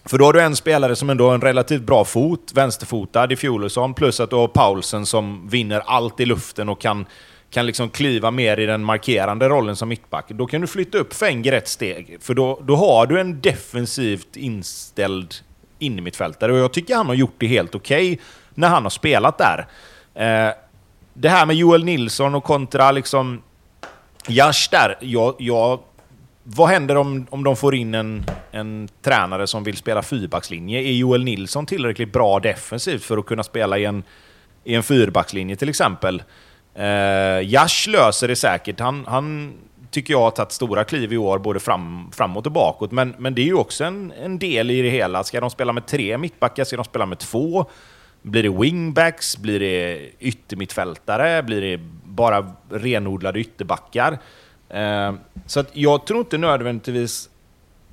för 0.04 0.18
då 0.18 0.24
har 0.24 0.32
du 0.32 0.40
en 0.40 0.56
spelare 0.56 0.96
som 0.96 1.10
ändå 1.10 1.26
har 1.26 1.34
en 1.34 1.40
relativt 1.40 1.82
bra 1.82 2.04
fot, 2.04 2.52
vänsterfotad 2.54 3.32
i 3.32 3.36
Fjolesson, 3.36 3.94
plus 3.94 4.20
att 4.20 4.30
du 4.30 4.36
har 4.36 4.48
Paulsen 4.48 5.06
som 5.06 5.48
vinner 5.48 5.82
allt 5.86 6.20
i 6.20 6.26
luften 6.26 6.68
och 6.68 6.80
kan, 6.80 7.06
kan 7.52 7.66
liksom 7.66 7.90
kliva 7.90 8.30
mer 8.30 8.60
i 8.60 8.66
den 8.66 8.84
markerande 8.84 9.48
rollen 9.48 9.76
som 9.76 9.88
mittback. 9.88 10.28
Då 10.28 10.46
kan 10.46 10.60
du 10.60 10.66
flytta 10.66 10.98
upp 10.98 11.14
Fenger 11.14 11.52
ett 11.52 11.68
steg, 11.68 12.16
för 12.20 12.34
då, 12.34 12.60
då 12.64 12.76
har 12.76 13.06
du 13.06 13.20
en 13.20 13.40
defensivt 13.40 14.36
inställd 14.36 15.34
innermittfältare 15.78 16.52
och 16.52 16.58
jag 16.58 16.72
tycker 16.72 16.96
han 16.96 17.06
har 17.06 17.14
gjort 17.14 17.34
det 17.38 17.46
helt 17.46 17.74
okej. 17.74 18.12
Okay 18.12 18.24
när 18.54 18.68
han 18.68 18.82
har 18.82 18.90
spelat 18.90 19.38
där. 19.38 19.66
Eh, 20.14 20.54
det 21.14 21.28
här 21.28 21.46
med 21.46 21.56
Joel 21.56 21.84
Nilsson 21.84 22.34
och 22.34 22.44
kontra 22.44 22.92
liksom 22.92 23.42
Jash 24.28 24.68
där. 24.70 24.98
Jag, 25.00 25.34
jag, 25.38 25.80
vad 26.42 26.68
händer 26.68 26.96
om, 26.96 27.26
om 27.30 27.44
de 27.44 27.56
får 27.56 27.74
in 27.74 27.94
en, 27.94 28.24
en 28.50 28.88
tränare 29.02 29.46
som 29.46 29.64
vill 29.64 29.76
spela 29.76 30.02
fyrbackslinje? 30.02 30.80
Är 30.80 30.92
Joel 30.92 31.24
Nilsson 31.24 31.66
tillräckligt 31.66 32.12
bra 32.12 32.40
defensivt 32.40 33.04
för 33.04 33.18
att 33.18 33.26
kunna 33.26 33.42
spela 33.42 33.78
i 33.78 33.84
en, 33.84 34.02
i 34.64 34.74
en 34.74 34.82
fyrbackslinje 34.82 35.56
till 35.56 35.68
exempel? 35.68 36.22
Eh, 36.74 37.40
Jash 37.42 37.88
löser 37.88 38.28
det 38.28 38.36
säkert. 38.36 38.80
Han, 38.80 39.04
han 39.06 39.54
tycker 39.90 40.14
jag 40.14 40.20
har 40.20 40.30
tagit 40.30 40.52
stora 40.52 40.84
kliv 40.84 41.12
i 41.12 41.16
år, 41.16 41.38
både 41.38 41.60
fram, 41.60 42.10
framåt 42.12 42.46
och 42.46 42.52
bakåt. 42.52 42.92
Men, 42.92 43.14
men 43.18 43.34
det 43.34 43.42
är 43.42 43.46
ju 43.46 43.54
också 43.54 43.84
en, 43.84 44.12
en 44.12 44.38
del 44.38 44.70
i 44.70 44.82
det 44.82 44.90
hela. 44.90 45.24
Ska 45.24 45.40
de 45.40 45.50
spela 45.50 45.72
med 45.72 45.86
tre 45.86 46.18
mittbackar? 46.18 46.64
Ska 46.64 46.76
de 46.76 46.84
spela 46.84 47.06
med 47.06 47.18
två? 47.18 47.66
Blir 48.22 48.42
det 48.42 48.48
wingbacks? 48.48 49.36
Blir 49.36 49.60
det 49.60 50.10
yttermittfältare? 50.18 51.42
Blir 51.42 51.60
det 51.60 51.80
bara 52.04 52.52
renodlade 52.70 53.40
ytterbackar? 53.40 54.18
Eh, 54.68 55.12
så 55.46 55.60
att 55.60 55.70
jag 55.72 56.06
tror 56.06 56.20
inte 56.20 56.38
nödvändigtvis 56.38 57.28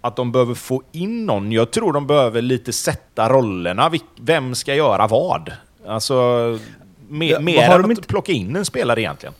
att 0.02 0.16
de 0.16 0.32
behöver 0.32 0.54
få 0.54 0.84
in 0.92 1.26
någon. 1.26 1.52
Jag 1.52 1.72
tror 1.72 1.94
de 1.94 2.08
behöver 2.08 2.42
lite 2.42 2.74
sätta 2.74 3.30
rollerna. 3.30 3.92
Vem 4.22 4.56
ska 4.56 4.76
göra 4.76 5.08
vad? 5.08 5.52
Alltså, 5.88 6.60
mer, 7.10 7.32
ja, 7.32 7.40
mer 7.40 7.70
än 7.70 7.86
att 7.86 7.90
inte... 7.90 8.08
plocka 8.08 8.32
in 8.32 8.56
en 8.56 8.66
spelare 8.66 9.02
egentligen. 9.02 9.34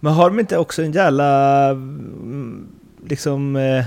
Men 0.00 0.12
har 0.12 0.30
de 0.30 0.40
inte 0.40 0.58
också 0.58 0.82
en 0.82 0.92
jävla... 0.92 1.68
Mm, 1.70 2.68
liksom... 3.06 3.56
Eh 3.56 3.84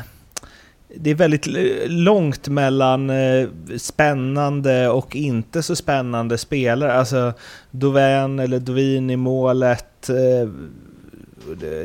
det 0.98 1.10
är 1.10 1.16
väldigt 1.16 1.48
långt 1.88 2.48
mellan 2.48 3.10
eh, 3.10 3.48
spännande 3.78 4.90
och 4.90 5.16
inte 5.16 5.64
så 5.64 5.76
spännande 5.76 6.38
spelare. 6.38 6.94
Alltså 6.94 7.34
Dovin 7.72 8.40
eller 8.40 8.60
Dovin 8.60 9.10
i 9.10 9.16
målet, 9.16 10.10
eh, 10.10 10.50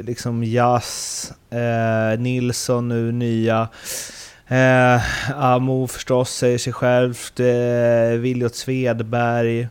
liksom 0.03 0.45
Jazz, 0.45 1.33
eh, 1.51 2.21
Nilsson 2.21 2.89
nu 2.89 3.13
nya. 3.13 3.69
Eh, 4.49 5.01
Amo 5.43 5.87
förstås 5.87 6.31
säger 6.31 6.59
sig 6.59 6.73
självt, 6.73 7.41
eh, 7.41 8.19
Viljot 8.19 8.55
Svedberg, 8.55 9.69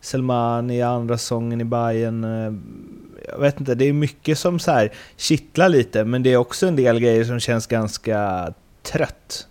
Selman 0.00 0.70
i 0.70 0.82
andra 0.82 1.18
säsongen 1.18 1.60
i 1.60 1.64
Bayern. 1.64 2.24
Eh, 2.24 2.52
jag 3.28 3.38
vet 3.38 3.60
inte, 3.60 3.74
det 3.74 3.84
är 3.84 3.92
mycket 3.92 4.38
som 4.38 4.58
så 4.58 4.70
här 4.70 4.92
kittlar 5.16 5.68
lite, 5.68 6.04
men 6.04 6.22
det 6.22 6.32
är 6.32 6.36
också 6.36 6.66
en 6.66 6.76
del 6.76 7.00
grejer 7.00 7.24
som 7.24 7.40
känns 7.40 7.66
ganska 7.66 8.52
trött. 8.82 9.46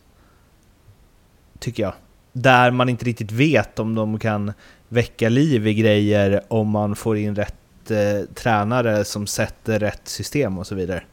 Tycker 1.60 1.84
jag. 1.84 1.94
Där 2.34 2.72
man 2.72 2.90
inte 2.90 3.06
riktigt 3.06 3.32
vet 3.32 3.80
om 3.80 3.96
de 3.96 4.20
kan 4.20 4.54
väcka 4.88 5.30
liv 5.30 5.68
i 5.68 5.74
grejer 5.74 6.42
om 6.48 6.70
man 6.70 6.96
får 6.96 7.18
in 7.18 7.36
rätt 7.36 7.92
eh, 7.92 8.34
tränare 8.36 9.06
som 9.06 9.28
sätter 9.28 9.80
rätt 9.80 10.08
system 10.08 10.58
och 10.58 10.68
så 10.68 10.76
vidare. 10.76 11.04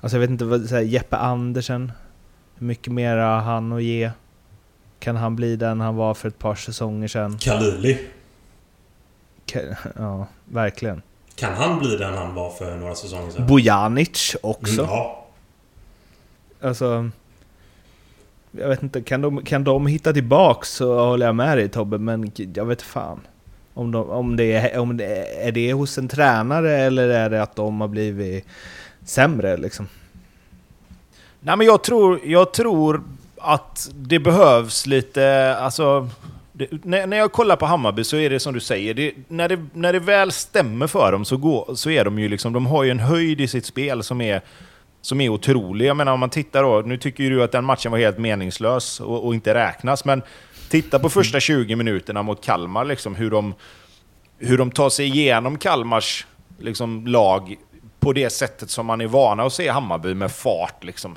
Alltså 0.00 0.16
jag 0.16 0.20
vet 0.20 0.30
inte, 0.30 0.44
vad, 0.44 0.68
så 0.68 0.74
här, 0.74 0.82
Jeppe 0.82 1.16
Andersen, 1.16 1.92
hur 2.58 2.66
mycket 2.66 2.92
mer 2.92 3.16
har 3.16 3.40
han 3.40 3.72
att 3.72 3.82
ge? 3.82 4.10
Kan 4.98 5.16
han 5.16 5.36
bli 5.36 5.56
den 5.56 5.80
han 5.80 5.96
var 5.96 6.14
för 6.14 6.28
ett 6.28 6.38
par 6.38 6.54
säsonger 6.54 7.08
sedan? 7.08 7.38
Kalili. 7.38 7.98
Ja, 9.96 10.26
verkligen. 10.44 11.02
Kan 11.34 11.54
han 11.54 11.78
bli 11.78 11.96
den 11.96 12.14
han 12.14 12.34
var 12.34 12.50
för 12.50 12.76
några 12.76 12.94
säsonger 12.94 13.30
sedan? 13.30 13.46
Bojanic 13.46 14.36
också. 14.42 14.82
Ja. 14.82 15.26
Alltså, 16.62 17.10
jag 18.50 18.68
vet 18.68 18.82
inte, 18.82 19.02
kan 19.02 19.20
de, 19.20 19.44
kan 19.44 19.64
de 19.64 19.86
hitta 19.86 20.12
tillbaks 20.12 20.68
så 20.68 21.04
håller 21.04 21.26
jag 21.26 21.34
med 21.34 21.58
dig 21.58 21.68
Tobbe, 21.68 21.98
men 21.98 22.32
jag 22.54 22.64
vet 22.64 22.82
fan. 22.82 23.20
Om, 23.74 23.92
de, 23.92 24.10
om, 24.10 24.36
det 24.36 24.52
är, 24.52 24.78
om 24.78 24.96
det 24.96 25.04
är, 25.04 25.48
är 25.48 25.52
det 25.52 25.72
hos 25.72 25.98
en 25.98 26.08
tränare 26.08 26.76
eller 26.76 27.08
är 27.08 27.30
det 27.30 27.42
att 27.42 27.56
de 27.56 27.80
har 27.80 27.88
blivit 27.88 28.46
sämre 29.04 29.56
liksom? 29.56 29.88
Nej 31.40 31.56
men 31.56 31.66
jag 31.66 31.82
tror, 31.84 32.20
jag 32.24 32.52
tror 32.52 33.02
att 33.36 33.90
det 33.94 34.18
behövs 34.18 34.86
lite, 34.86 35.56
alltså... 35.56 36.08
Det, 36.60 36.84
när, 36.84 37.06
när 37.06 37.16
jag 37.16 37.32
kollar 37.32 37.56
på 37.56 37.66
Hammarby 37.66 38.04
så 38.04 38.16
är 38.16 38.30
det 38.30 38.40
som 38.40 38.54
du 38.54 38.60
säger, 38.60 38.94
det, 38.94 39.12
när, 39.28 39.48
det, 39.48 39.66
när 39.72 39.92
det 39.92 39.98
väl 39.98 40.32
stämmer 40.32 40.86
för 40.86 41.12
dem 41.12 41.24
så, 41.24 41.36
går, 41.36 41.74
så 41.74 41.90
är 41.90 42.04
de 42.04 42.18
ju 42.18 42.28
liksom, 42.28 42.52
de 42.52 42.66
har 42.66 42.84
ju 42.84 42.90
en 42.90 43.00
höjd 43.00 43.40
i 43.40 43.48
sitt 43.48 43.66
spel 43.66 44.02
som 44.02 44.20
är 44.20 44.42
som 45.02 45.20
är 45.20 45.28
otrolig. 45.28 45.86
Jag 45.86 45.96
menar 45.96 46.12
om 46.12 46.20
man 46.20 46.30
tittar 46.30 46.62
då, 46.62 46.80
nu 46.80 46.96
tycker 46.96 47.24
ju 47.24 47.30
du 47.30 47.42
att 47.42 47.52
den 47.52 47.64
matchen 47.64 47.92
var 47.92 47.98
helt 47.98 48.18
meningslös 48.18 49.00
och, 49.00 49.26
och 49.26 49.34
inte 49.34 49.54
räknas, 49.54 50.04
men 50.04 50.22
titta 50.68 50.98
på 50.98 51.08
första 51.08 51.40
20 51.40 51.76
minuterna 51.76 52.22
mot 52.22 52.44
Kalmar, 52.44 52.84
liksom, 52.84 53.14
hur, 53.14 53.30
de, 53.30 53.54
hur 54.38 54.58
de 54.58 54.70
tar 54.70 54.90
sig 54.90 55.06
igenom 55.06 55.58
Kalmars 55.58 56.26
liksom, 56.58 57.06
lag 57.06 57.56
på 58.00 58.12
det 58.12 58.30
sättet 58.30 58.70
som 58.70 58.86
man 58.86 59.00
är 59.00 59.06
vana 59.06 59.42
att 59.42 59.52
se 59.52 59.68
Hammarby 59.68 60.14
med 60.14 60.32
fart. 60.32 60.84
Liksom. 60.84 61.16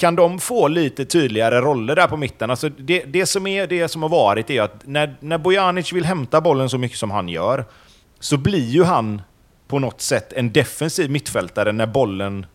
Kan 0.00 0.16
de 0.16 0.38
få 0.38 0.68
lite 0.68 1.04
tydligare 1.04 1.60
roller 1.60 1.96
där 1.96 2.06
på 2.06 2.16
mitten? 2.16 2.50
Alltså 2.50 2.68
det, 2.68 3.04
det, 3.04 3.26
som, 3.26 3.46
är, 3.46 3.66
det 3.66 3.88
som 3.88 4.02
har 4.02 4.08
varit 4.08 4.50
är 4.50 4.62
att 4.62 4.86
när, 4.86 5.16
när 5.20 5.38
Bojanic 5.38 5.92
vill 5.92 6.04
hämta 6.04 6.40
bollen 6.40 6.70
så 6.70 6.78
mycket 6.78 6.98
som 6.98 7.10
han 7.10 7.28
gör, 7.28 7.64
så 8.20 8.36
blir 8.36 8.68
ju 8.68 8.84
han 8.84 9.22
på 9.68 9.78
något 9.78 10.00
sätt 10.00 10.32
en 10.32 10.52
defensiv 10.52 11.10
mittfältare 11.10 11.72
när 11.72 11.86
bollen 11.86 12.46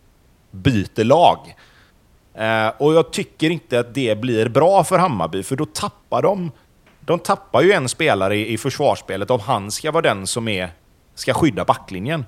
byter 0.50 1.04
lag. 1.04 1.38
Eh, 2.34 2.68
och 2.78 2.94
jag 2.94 3.12
tycker 3.12 3.50
inte 3.50 3.80
att 3.80 3.94
det 3.94 4.20
blir 4.20 4.48
bra 4.48 4.84
för 4.84 4.98
Hammarby, 4.98 5.42
för 5.42 5.56
då 5.56 5.66
tappar 5.66 6.22
de... 6.22 6.52
De 7.00 7.18
tappar 7.18 7.62
ju 7.62 7.72
en 7.72 7.88
spelare 7.88 8.36
i, 8.36 8.52
i 8.52 8.58
försvarsspelet 8.58 9.30
om 9.30 9.40
han 9.40 9.70
ska 9.70 9.90
vara 9.90 10.02
den 10.02 10.26
som 10.26 10.48
är, 10.48 10.70
ska 11.14 11.34
skydda 11.34 11.64
backlinjen. 11.64 12.24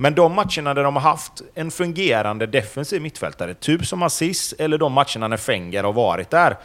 Men 0.00 0.14
de 0.14 0.32
matcherna 0.32 0.74
där 0.74 0.84
de 0.84 0.96
har 0.96 1.02
haft 1.02 1.42
en 1.54 1.70
fungerande 1.70 2.46
defensiv 2.46 3.02
mittfältare, 3.02 3.54
typ 3.54 3.86
som 3.86 4.02
Assis, 4.02 4.54
eller 4.58 4.78
de 4.78 4.92
matcherna 4.92 5.28
när 5.28 5.36
Fenger 5.36 5.84
har 5.84 5.92
varit 5.92 6.30
där, 6.30 6.56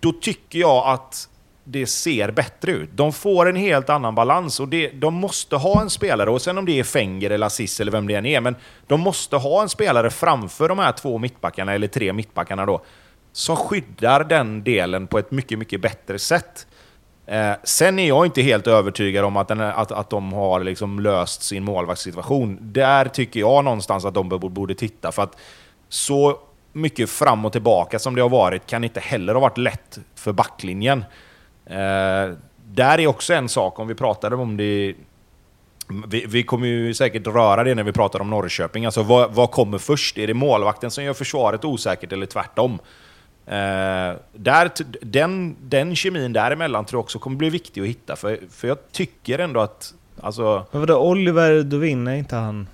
då 0.00 0.12
tycker 0.12 0.58
jag 0.58 0.86
att 0.86 1.28
det 1.64 1.86
ser 1.86 2.30
bättre 2.30 2.72
ut. 2.72 2.90
De 2.92 3.12
får 3.12 3.48
en 3.48 3.56
helt 3.56 3.90
annan 3.90 4.14
balans 4.14 4.60
och 4.60 4.68
det, 4.68 4.88
de 4.88 5.14
måste 5.14 5.56
ha 5.56 5.80
en 5.80 5.90
spelare, 5.90 6.30
och 6.30 6.42
sen 6.42 6.58
om 6.58 6.66
det 6.66 6.78
är 6.78 6.84
Fenger 6.84 7.30
eller 7.30 7.46
Assis 7.46 7.80
eller 7.80 7.92
vem 7.92 8.06
det 8.06 8.14
än 8.14 8.26
är, 8.26 8.40
men 8.40 8.56
de 8.86 9.00
måste 9.00 9.36
ha 9.36 9.62
en 9.62 9.68
spelare 9.68 10.10
framför 10.10 10.68
de 10.68 10.78
här 10.78 10.92
två 10.92 11.18
mittbackarna, 11.18 11.74
eller 11.74 11.88
tre 11.88 12.12
mittbackarna 12.12 12.66
då, 12.66 12.84
som 13.32 13.56
skyddar 13.56 14.24
den 14.24 14.64
delen 14.64 15.06
på 15.06 15.18
ett 15.18 15.30
mycket, 15.30 15.58
mycket 15.58 15.80
bättre 15.80 16.18
sätt. 16.18 16.66
Eh, 17.26 17.52
sen 17.62 17.98
är 17.98 18.08
jag 18.08 18.26
inte 18.26 18.42
helt 18.42 18.66
övertygad 18.66 19.24
om 19.24 19.36
att, 19.36 19.48
den, 19.48 19.60
att, 19.60 19.92
att 19.92 20.10
de 20.10 20.32
har 20.32 20.60
liksom 20.60 21.00
löst 21.00 21.42
sin 21.42 21.64
målvaktssituation. 21.64 22.58
Där 22.60 23.04
tycker 23.04 23.40
jag 23.40 23.64
någonstans 23.64 24.04
att 24.04 24.14
de 24.14 24.28
borde 24.28 24.74
titta, 24.74 25.12
för 25.12 25.22
att 25.22 25.36
så 25.88 26.38
mycket 26.72 27.10
fram 27.10 27.44
och 27.44 27.52
tillbaka 27.52 27.98
som 27.98 28.14
det 28.14 28.22
har 28.22 28.28
varit 28.28 28.66
kan 28.66 28.84
inte 28.84 29.00
heller 29.00 29.34
ha 29.34 29.40
varit 29.40 29.58
lätt 29.58 29.98
för 30.14 30.32
backlinjen. 30.32 31.04
Eh, 31.66 32.36
där 32.66 33.00
är 33.00 33.06
också 33.06 33.34
en 33.34 33.48
sak, 33.48 33.78
om 33.78 33.88
vi 33.88 33.94
pratade 33.94 34.36
om 34.36 34.56
det... 34.56 34.94
Vi, 36.08 36.26
vi, 36.28 36.42
kommer 36.42 36.66
ju 36.66 36.94
säkert 36.94 37.26
röra 37.26 37.64
det 37.64 37.74
när 37.74 37.82
vi 37.82 37.92
pratar 37.92 38.20
om 38.20 38.30
Norrköping. 38.30 38.84
Alltså 38.84 39.02
vad, 39.02 39.32
vad 39.34 39.50
kommer 39.50 39.78
först? 39.78 40.18
Är 40.18 40.26
det 40.26 40.34
målvakten 40.34 40.90
som 40.90 41.04
gör 41.04 41.14
försvaret 41.14 41.64
osäkert 41.64 42.12
eller 42.12 42.26
tvärtom? 42.26 42.78
Eh, 43.46 44.16
där, 44.32 44.70
den, 45.00 45.56
den 45.60 45.96
kemin 45.96 46.32
däremellan 46.32 46.84
tror 46.84 46.98
jag 46.98 47.04
också 47.04 47.18
kommer 47.18 47.36
bli 47.36 47.50
viktig 47.50 47.80
att 47.80 47.86
hitta. 47.86 48.16
För, 48.16 48.38
för 48.50 48.68
jag 48.68 48.78
tycker 48.92 49.38
ändå 49.38 49.60
att... 49.60 49.94
Alltså, 50.20 50.66
men 50.70 50.80
vadå, 50.80 50.98
Oliver 50.98 51.62
Dovin, 51.62 52.06
är 52.06 52.14
inte 52.14 52.36
han... 52.36 52.68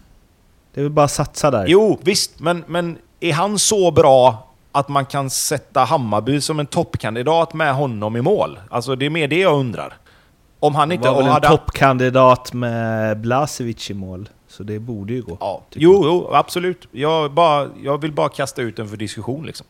Det 0.74 0.80
är 0.80 0.82
väl 0.82 0.92
bara 0.92 1.04
att 1.04 1.10
satsa 1.10 1.50
där? 1.50 1.66
Jo, 1.66 1.98
visst, 2.02 2.40
men, 2.40 2.64
men 2.66 2.98
är 3.20 3.32
han 3.32 3.58
så 3.58 3.90
bra 3.90 4.46
att 4.72 4.88
man 4.88 5.06
kan 5.06 5.30
sätta 5.30 5.84
Hammarby 5.84 6.40
som 6.40 6.60
en 6.60 6.66
toppkandidat 6.66 7.54
med 7.54 7.74
honom 7.74 8.16
i 8.16 8.22
mål. 8.22 8.60
Alltså 8.70 8.96
det 8.96 9.06
är 9.06 9.10
mer 9.10 9.28
det 9.28 9.38
jag 9.38 9.58
undrar. 9.58 9.96
Om 10.60 10.74
han 10.74 10.92
inte... 10.92 11.08
var 11.08 11.14
väl 11.14 11.22
och 11.22 11.28
en 11.28 11.32
hade- 11.32 11.48
toppkandidat 11.48 12.52
med 12.52 13.20
Blasevic 13.20 13.90
i 13.90 13.94
mål. 13.94 14.28
Så 14.48 14.62
det 14.62 14.78
borde 14.78 15.12
ju 15.12 15.22
gå. 15.22 15.36
Ja. 15.40 15.62
Jo, 15.74 16.02
jo, 16.04 16.30
absolut. 16.32 16.88
Jag, 16.92 17.32
bara, 17.32 17.68
jag 17.82 18.00
vill 18.00 18.12
bara 18.12 18.28
kasta 18.28 18.62
ut 18.62 18.76
den 18.76 18.88
för 18.88 18.96
diskussion. 18.96 19.46
Liksom. 19.46 19.66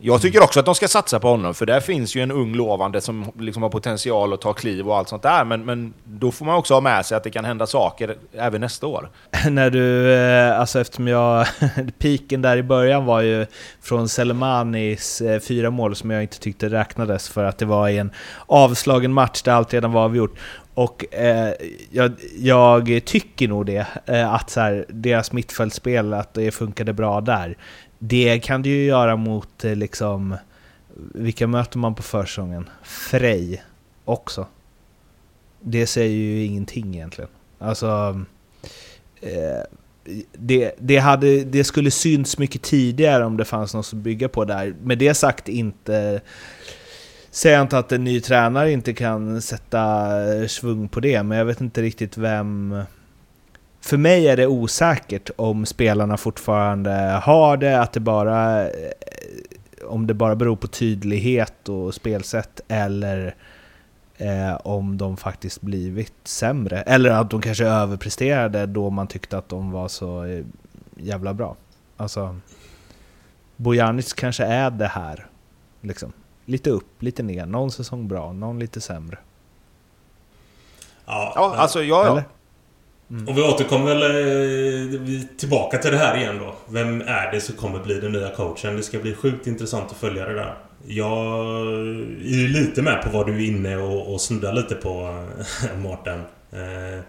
Jag 0.00 0.22
tycker 0.22 0.42
också 0.42 0.60
att 0.60 0.66
de 0.66 0.74
ska 0.74 0.88
satsa 0.88 1.20
på 1.20 1.28
honom, 1.28 1.54
för 1.54 1.66
där 1.66 1.80
finns 1.80 2.14
ju 2.14 2.22
en 2.22 2.30
ung 2.30 2.54
lovande 2.54 3.00
som 3.00 3.32
liksom 3.38 3.62
har 3.62 3.70
potential 3.70 4.32
att 4.32 4.40
ta 4.40 4.52
kliv 4.52 4.88
och 4.88 4.96
allt 4.96 5.08
sånt 5.08 5.22
där. 5.22 5.44
Men, 5.44 5.64
men 5.64 5.94
då 6.04 6.32
får 6.32 6.44
man 6.44 6.54
också 6.54 6.74
ha 6.74 6.80
med 6.80 7.06
sig 7.06 7.16
att 7.16 7.24
det 7.24 7.30
kan 7.30 7.44
hända 7.44 7.66
saker 7.66 8.16
även 8.32 8.60
nästa 8.60 8.86
år. 8.86 9.10
När 9.50 9.70
du, 9.70 10.12
eh, 10.12 10.60
alltså 10.60 10.80
eftersom 10.80 11.08
jag, 11.08 11.46
piken 11.98 12.42
där 12.42 12.56
i 12.56 12.62
början 12.62 13.04
var 13.04 13.20
ju 13.20 13.46
från 13.82 14.08
Selemanis 14.08 15.20
eh, 15.20 15.40
fyra 15.40 15.70
mål 15.70 15.96
som 15.96 16.10
jag 16.10 16.22
inte 16.22 16.38
tyckte 16.38 16.68
räknades 16.68 17.28
för 17.28 17.44
att 17.44 17.58
det 17.58 17.66
var 17.66 17.88
i 17.88 17.98
en 17.98 18.10
avslagen 18.46 19.12
match 19.12 19.42
där 19.42 19.52
allt 19.52 19.74
redan 19.74 19.92
var 19.92 20.04
avgjort. 20.04 20.38
Och 20.78 21.14
eh, 21.14 21.52
jag, 21.90 22.12
jag 22.38 23.00
tycker 23.04 23.48
nog 23.48 23.66
det, 23.66 23.86
eh, 24.06 24.34
att 24.34 24.50
så 24.50 24.60
här, 24.60 24.84
deras 24.88 25.32
mittfältspel, 25.32 26.14
att 26.14 26.34
det 26.34 26.50
funkade 26.50 26.92
bra 26.92 27.20
där. 27.20 27.56
Det 27.98 28.38
kan 28.38 28.62
du 28.62 28.70
ju 28.70 28.84
göra 28.84 29.16
mot 29.16 29.64
eh, 29.64 29.76
liksom, 29.76 30.36
vilka 31.14 31.46
möter 31.46 31.78
man 31.78 31.94
på 31.94 32.02
försäsongen? 32.02 32.68
Frej 32.82 33.64
också. 34.04 34.46
Det 35.60 35.86
säger 35.86 36.16
ju 36.16 36.44
ingenting 36.44 36.94
egentligen. 36.94 37.30
Alltså... 37.58 38.20
Eh, 39.20 39.62
det, 40.32 40.72
det, 40.78 40.96
hade, 40.96 41.44
det 41.44 41.64
skulle 41.64 41.90
synts 41.90 42.38
mycket 42.38 42.62
tidigare 42.62 43.24
om 43.24 43.36
det 43.36 43.44
fanns 43.44 43.74
något 43.74 43.86
att 43.86 43.98
bygga 43.98 44.28
på 44.28 44.44
där. 44.44 44.74
Med 44.82 44.98
det 44.98 45.14
sagt 45.14 45.48
inte... 45.48 46.20
Säger 47.30 47.56
jag 47.56 47.64
inte 47.64 47.78
att 47.78 47.92
en 47.92 48.04
ny 48.04 48.20
tränare 48.20 48.72
inte 48.72 48.92
kan 48.92 49.42
sätta 49.42 50.08
svung 50.48 50.88
på 50.88 51.00
det, 51.00 51.22
men 51.22 51.38
jag 51.38 51.44
vet 51.44 51.60
inte 51.60 51.82
riktigt 51.82 52.16
vem... 52.16 52.82
För 53.80 53.96
mig 53.96 54.28
är 54.28 54.36
det 54.36 54.46
osäkert 54.46 55.30
om 55.36 55.66
spelarna 55.66 56.16
fortfarande 56.16 56.90
har 57.24 57.56
det, 57.56 57.80
att 57.80 57.92
det 57.92 58.00
bara... 58.00 58.62
eh, 58.68 58.70
Om 59.86 60.06
det 60.06 60.14
bara 60.14 60.36
beror 60.36 60.56
på 60.56 60.66
tydlighet 60.68 61.68
och 61.68 61.94
spelsätt, 61.94 62.60
eller 62.68 63.34
eh, 64.16 64.54
om 64.66 64.98
de 64.98 65.16
faktiskt 65.16 65.60
blivit 65.60 66.12
sämre. 66.24 66.82
Eller 66.82 67.10
att 67.10 67.30
de 67.30 67.40
kanske 67.42 67.64
överpresterade 67.66 68.66
då 68.66 68.90
man 68.90 69.06
tyckte 69.06 69.38
att 69.38 69.48
de 69.48 69.70
var 69.70 69.88
så 69.88 70.24
eh, 70.24 70.44
jävla 70.96 71.34
bra. 71.34 71.56
Alltså, 71.96 72.36
Bojanic 73.56 74.12
kanske 74.12 74.44
är 74.44 74.70
det 74.70 74.86
här. 74.86 75.26
Liksom. 75.80 76.12
Lite 76.44 76.70
upp, 76.70 77.02
lite 77.02 77.22
ner. 77.22 77.46
Någon 77.46 77.70
säsong 77.70 78.08
bra, 78.08 78.32
någon 78.32 78.58
lite 78.58 78.80
sämre. 78.80 79.18
Ja, 81.06 81.32
Ja, 81.36 81.54
alltså 81.56 81.82
jag... 81.82 82.06
Eller? 82.06 82.24
Mm. 83.10 83.28
Och 83.28 83.38
vi 83.38 83.42
återkommer 83.42 83.94
väl 83.94 84.02
eh, 84.02 85.20
tillbaka 85.36 85.78
till 85.78 85.90
det 85.90 85.98
här 85.98 86.16
igen 86.16 86.38
då. 86.38 86.54
Vem 86.68 87.00
är 87.00 87.32
det 87.32 87.40
som 87.40 87.56
kommer 87.56 87.78
bli 87.78 88.00
den 88.00 88.12
nya 88.12 88.30
coachen? 88.30 88.76
Det 88.76 88.82
ska 88.82 88.98
bli 88.98 89.14
sjukt 89.14 89.46
intressant 89.46 89.90
att 89.90 89.96
följa 89.96 90.26
det 90.26 90.34
där. 90.34 90.54
Jag 90.86 91.26
är 92.22 92.36
ju 92.36 92.48
lite 92.48 92.82
med 92.82 93.02
på 93.02 93.10
vad 93.10 93.26
du 93.26 93.44
är 93.44 93.48
inne 93.48 93.76
och, 93.76 94.12
och 94.12 94.20
snuddar 94.20 94.52
lite 94.52 94.74
på, 94.74 95.24
eh, 95.64 95.78
Mårten. 95.78 96.22
Eh, 96.52 97.00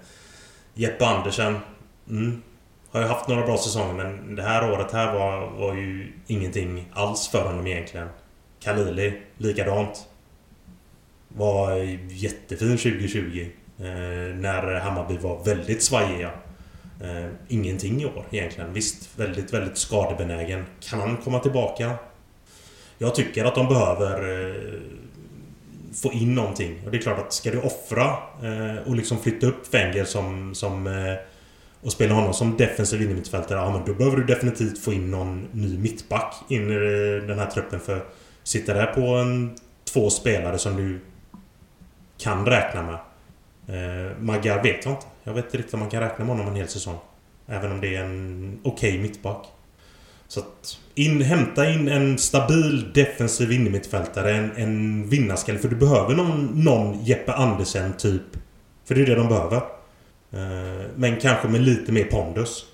Jeppe 0.74 1.06
Andersen. 1.06 1.58
Mm. 2.10 2.42
Har 2.92 3.02
ju 3.02 3.08
haft 3.08 3.28
några 3.28 3.46
bra 3.46 3.58
säsonger 3.58 3.94
men 3.94 4.36
det 4.36 4.42
här 4.44 4.72
året 4.72 4.92
här 4.92 5.14
var, 5.14 5.50
var 5.50 5.76
ju 5.76 6.14
ingenting 6.28 6.90
alls 6.94 7.28
för 7.28 7.48
honom 7.48 7.68
egentligen. 7.68 8.08
Kalili, 8.60 9.14
likadant. 9.38 10.08
Var 11.28 11.76
jättefin 12.10 12.78
2020. 12.78 13.48
Eh, 13.80 14.36
när 14.36 14.80
Hammarby 14.80 15.18
var 15.18 15.44
väldigt 15.44 15.84
svajiga. 15.84 16.32
Eh, 17.02 17.26
ingenting 17.48 18.02
i 18.02 18.06
år 18.06 18.26
egentligen. 18.32 18.74
Visst, 18.74 19.20
väldigt, 19.20 19.54
väldigt 19.54 19.78
skadebenägen. 19.78 20.66
Kan 20.80 21.00
han 21.00 21.18
komma 21.18 21.40
tillbaka? 21.40 21.94
Jag 22.98 23.16
tycker 23.16 23.46
att 23.46 23.56
de 23.56 23.68
behöver 23.68 24.46
eh, 24.48 24.80
få 25.94 26.12
in 26.12 26.36
någonting. 26.36 26.82
Och 26.86 26.92
det 26.92 26.98
är 26.98 27.02
klart 27.02 27.20
att 27.20 27.34
ska 27.34 27.52
du 27.52 27.62
offra 27.62 28.18
och 28.86 28.96
liksom 28.96 29.20
flytta 29.20 29.48
upp 29.48 29.74
Wenger 29.74 30.04
som... 30.04 30.56
som 30.56 30.88
och 31.82 31.92
spela 31.92 32.14
honom 32.14 32.34
som 32.34 32.58
defensiv 32.58 33.02
innermittfältare, 33.02 33.60
ja 33.60 33.72
men 33.72 33.86
då 33.86 33.94
behöver 33.94 34.18
du 34.18 34.24
definitivt 34.24 34.80
få 34.80 34.94
in 34.94 35.12
någon 35.12 35.48
ny 35.52 35.78
mittback 35.78 36.36
in 36.50 36.72
i 36.72 36.76
den 37.28 37.40
här 37.40 37.46
truppen 37.46 37.80
för... 37.80 38.06
Sitter 38.44 38.74
där 38.74 38.86
på 38.86 39.02
en, 39.02 39.56
två 39.94 40.10
spelare 40.10 40.58
som 40.58 40.76
du 40.76 41.00
kan 42.18 42.46
räkna 42.46 42.84
med. 42.84 42.98
Eh, 43.70 44.18
Maggar 44.20 44.64
vet 44.64 44.86
jag 44.86 44.94
inte. 44.94 45.06
Jag 45.24 45.34
vet 45.34 45.46
inte 45.46 45.58
riktigt 45.58 45.74
om 45.74 45.80
man 45.80 45.90
kan 45.90 46.02
räkna 46.02 46.26
med 46.26 46.36
honom 46.36 46.52
en 46.52 46.56
hel 46.56 46.68
säsong. 46.68 46.98
Även 47.48 47.72
om 47.72 47.82
det 47.82 47.96
är 47.96 48.04
en 48.04 48.60
okej 48.64 48.98
mittback. 48.98 49.48
Så 50.28 50.40
att 50.40 50.80
in, 50.96 51.22
hämta 51.22 51.70
in 51.70 51.88
en 51.88 52.18
stabil 52.18 52.94
defensiv 52.94 53.52
innermittfältare. 53.52 54.36
En, 54.36 54.52
en 54.56 55.10
vinnarskalle. 55.10 55.60
För 55.60 55.68
du 55.68 55.76
behöver 55.76 56.16
någon, 56.16 56.64
någon 56.64 57.04
Jeppe 57.04 57.34
Andersen 57.34 57.94
typ. 57.94 58.22
För 58.86 58.96
det 58.96 59.02
är 59.02 59.06
det 59.06 59.16
de 59.16 59.28
behöver. 59.28 59.58
Eh, 60.32 60.88
men 60.96 61.20
kanske 61.20 61.48
med 61.48 61.62
lite 61.62 61.92
mer 61.92 62.04
pondus. 62.04 62.66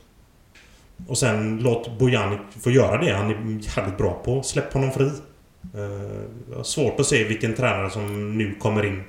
Och 1.07 1.17
sen 1.17 1.59
låt 1.59 1.99
Bojanic 1.99 2.39
få 2.63 2.71
göra 2.71 3.01
det 3.01 3.13
han 3.13 3.29
är 3.29 3.77
jävligt 3.77 3.97
bra 3.97 4.21
på. 4.25 4.43
Släpp 4.43 4.73
honom 4.73 4.91
fri. 4.91 5.11
Eh, 5.73 6.61
svårt 6.63 6.99
att 6.99 7.05
se 7.05 7.23
vilken 7.23 7.53
tränare 7.53 7.89
som 7.89 8.37
nu 8.37 8.55
kommer 8.59 8.85
in 8.85 9.03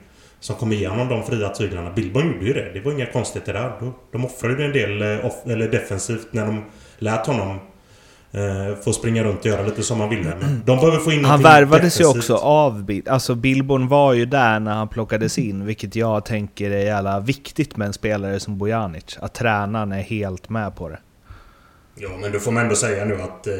som 0.46 0.56
kommer 0.56 0.76
ge 0.76 0.88
honom 0.88 1.08
de 1.08 1.22
fria 1.22 1.48
tyglarna. 1.48 1.90
Billborn 1.90 2.32
gjorde 2.32 2.46
ju 2.46 2.52
det. 2.52 2.70
Det 2.72 2.80
var 2.80 2.92
inga 2.92 3.06
konstigheter 3.06 3.52
där. 3.52 3.72
De, 3.80 3.94
de 4.12 4.24
offrade 4.24 4.64
en 4.64 4.72
del 4.72 5.02
eh, 5.02 5.26
off, 5.26 5.34
eller 5.46 5.68
defensivt 5.68 6.26
när 6.30 6.46
de 6.46 6.64
lät 6.98 7.26
honom 7.26 7.58
eh, 8.32 8.82
få 8.84 8.92
springa 8.92 9.24
runt 9.24 9.40
och 9.40 9.46
göra 9.46 9.62
lite 9.62 9.82
som 9.82 10.00
han 10.00 10.08
ville. 10.08 10.32
Men 10.40 10.62
de 10.66 10.76
behöver 10.78 10.98
få 10.98 11.12
in 11.12 11.24
Han 11.24 11.42
värvades 11.42 12.00
ju 12.00 12.06
också 12.06 12.34
av 12.36 12.84
Bill. 12.84 13.08
Alltså 13.08 13.34
Billborn 13.34 13.88
var 13.88 14.12
ju 14.12 14.26
där 14.26 14.60
när 14.60 14.74
han 14.74 14.88
plockades 14.88 15.38
in, 15.38 15.66
vilket 15.66 15.96
jag 15.96 16.24
tänker 16.24 16.70
är 16.70 16.84
jävla 16.84 17.20
viktigt 17.20 17.76
med 17.76 17.86
en 17.86 17.92
spelare 17.92 18.40
som 18.40 18.58
Bojanic. 18.58 19.18
Att 19.20 19.34
tränaren 19.34 19.92
är 19.92 20.02
helt 20.02 20.48
med 20.48 20.76
på 20.76 20.88
det. 20.88 20.98
Ja, 21.94 22.08
men 22.20 22.32
då 22.32 22.38
får 22.38 22.52
man 22.52 22.62
ändå 22.62 22.76
säga 22.76 23.04
nu 23.04 23.14
att 23.14 23.46
eh, 23.46 23.54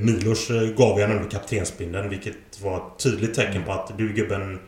Milos 0.00 0.50
eh, 0.50 0.62
gav 0.62 0.98
ju 0.98 1.04
ändå 1.04 1.28
kaptensbindeln. 1.28 2.08
Vilket 2.08 2.60
var 2.62 2.76
ett 2.76 3.02
tydligt 3.02 3.34
tecken 3.34 3.62
på 3.64 3.72
att 3.72 3.98
du 3.98 4.12
gubben... 4.12 4.58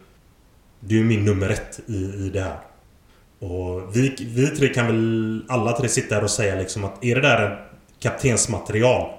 Du 0.86 1.00
är 1.00 1.04
min 1.04 1.24
nummer 1.24 1.50
ett 1.50 1.80
i, 1.86 1.96
i 1.96 2.30
det 2.32 2.40
här. 2.40 2.58
Och 3.38 3.96
vi, 3.96 4.16
vi 4.34 4.46
tre 4.46 4.68
kan 4.68 4.86
väl 4.86 5.44
alla 5.48 5.72
tre 5.72 5.88
sitta 5.88 6.14
här 6.14 6.24
och 6.24 6.30
säga 6.30 6.54
liksom 6.54 6.84
att 6.84 7.04
är 7.04 7.14
det 7.14 7.20
där 7.20 7.66
kaptensmaterial? 8.00 9.10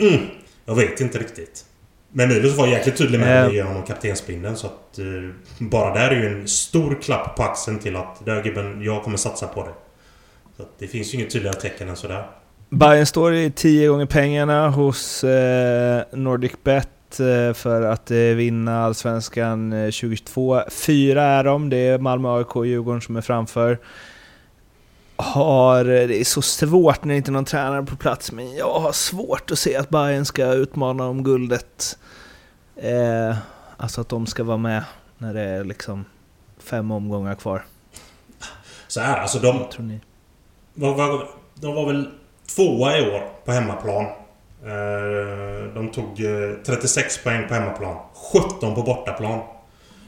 Mm, 0.00 0.20
jag 0.64 0.74
vet 0.74 1.00
inte 1.00 1.18
riktigt. 1.18 1.64
Men 2.12 2.28
Milos 2.28 2.56
var 2.56 2.66
jäkligt 2.66 2.96
tydlig 2.96 3.20
med 3.20 3.46
att 3.46 3.54
ge 3.54 3.62
honom 3.62 3.82
kaptensbindeln 3.82 4.56
så 4.56 4.66
att... 4.66 4.98
Eh, 4.98 5.04
bara 5.58 5.94
där 5.94 6.10
är 6.10 6.20
ju 6.20 6.40
en 6.40 6.48
stor 6.48 6.98
klapp 7.02 7.36
på 7.36 7.42
axeln 7.42 7.78
till 7.78 7.96
att 7.96 8.24
där 8.24 8.42
gubben, 8.42 8.82
jag 8.82 9.02
kommer 9.02 9.16
satsa 9.16 9.46
på 9.46 9.64
det. 9.64 9.72
Så 10.56 10.62
att 10.62 10.78
det 10.78 10.86
finns 10.86 11.14
ju 11.14 11.18
inget 11.18 11.32
tydligare 11.32 11.60
tecken 11.60 11.88
än 11.88 11.96
sådär. 11.96 12.26
Bayern 12.70 13.06
står 13.06 13.34
i 13.34 13.50
10 13.50 13.88
gånger 13.88 14.06
pengarna 14.06 14.68
hos 14.68 15.24
eh, 15.24 16.02
Nordic 16.12 16.52
Bet 17.08 17.20
eh, 17.20 17.54
för 17.54 17.82
att 17.82 18.10
eh, 18.10 18.16
vinna 18.16 18.84
Allsvenskan 18.84 19.72
eh, 19.72 19.84
2022. 19.84 20.62
Fyra 20.70 21.22
är 21.22 21.44
de, 21.44 21.70
det 21.70 21.76
är 21.76 21.98
Malmö, 21.98 22.28
AIK 22.38 22.56
och 22.56 22.66
Djurgården 22.66 23.00
som 23.00 23.16
är 23.16 23.20
framför. 23.20 23.78
Har, 25.16 25.78
eh, 25.84 26.08
det 26.08 26.20
är 26.20 26.24
så 26.24 26.42
svårt 26.42 27.04
när 27.04 27.14
det 27.14 27.16
inte 27.16 27.30
är 27.30 27.32
någon 27.32 27.44
tränare 27.44 27.82
på 27.82 27.96
plats, 27.96 28.32
men 28.32 28.56
jag 28.56 28.80
har 28.80 28.92
svårt 28.92 29.50
att 29.50 29.58
se 29.58 29.76
att 29.76 29.88
Bayern 29.88 30.24
ska 30.24 30.52
utmana 30.52 31.06
om 31.06 31.24
guldet. 31.24 31.98
Eh, 32.76 33.36
alltså 33.76 34.00
att 34.00 34.08
de 34.08 34.26
ska 34.26 34.44
vara 34.44 34.56
med 34.56 34.84
när 35.18 35.34
det 35.34 35.42
är 35.42 35.64
liksom 35.64 36.04
fem 36.58 36.90
omgångar 36.90 37.34
kvar. 37.34 37.64
Så 38.88 39.00
här, 39.00 39.20
alltså 39.20 39.38
de... 39.38 39.58
Vad 39.58 39.70
tror 39.70 39.84
ni? 39.84 40.00
Var, 40.74 40.94
var, 40.94 41.28
de 41.54 41.74
var 41.74 41.86
väl 41.86 42.08
tvåa 42.56 42.98
i 42.98 43.10
år 43.10 43.30
på 43.44 43.52
hemmaplan. 43.52 44.06
Eh, 44.64 45.74
de 45.74 45.90
tog 45.92 46.24
eh, 46.24 46.54
36 46.64 47.24
poäng 47.24 47.48
på 47.48 47.54
hemmaplan. 47.54 47.96
17 48.32 48.74
på 48.74 48.82
bortaplan. 48.82 49.40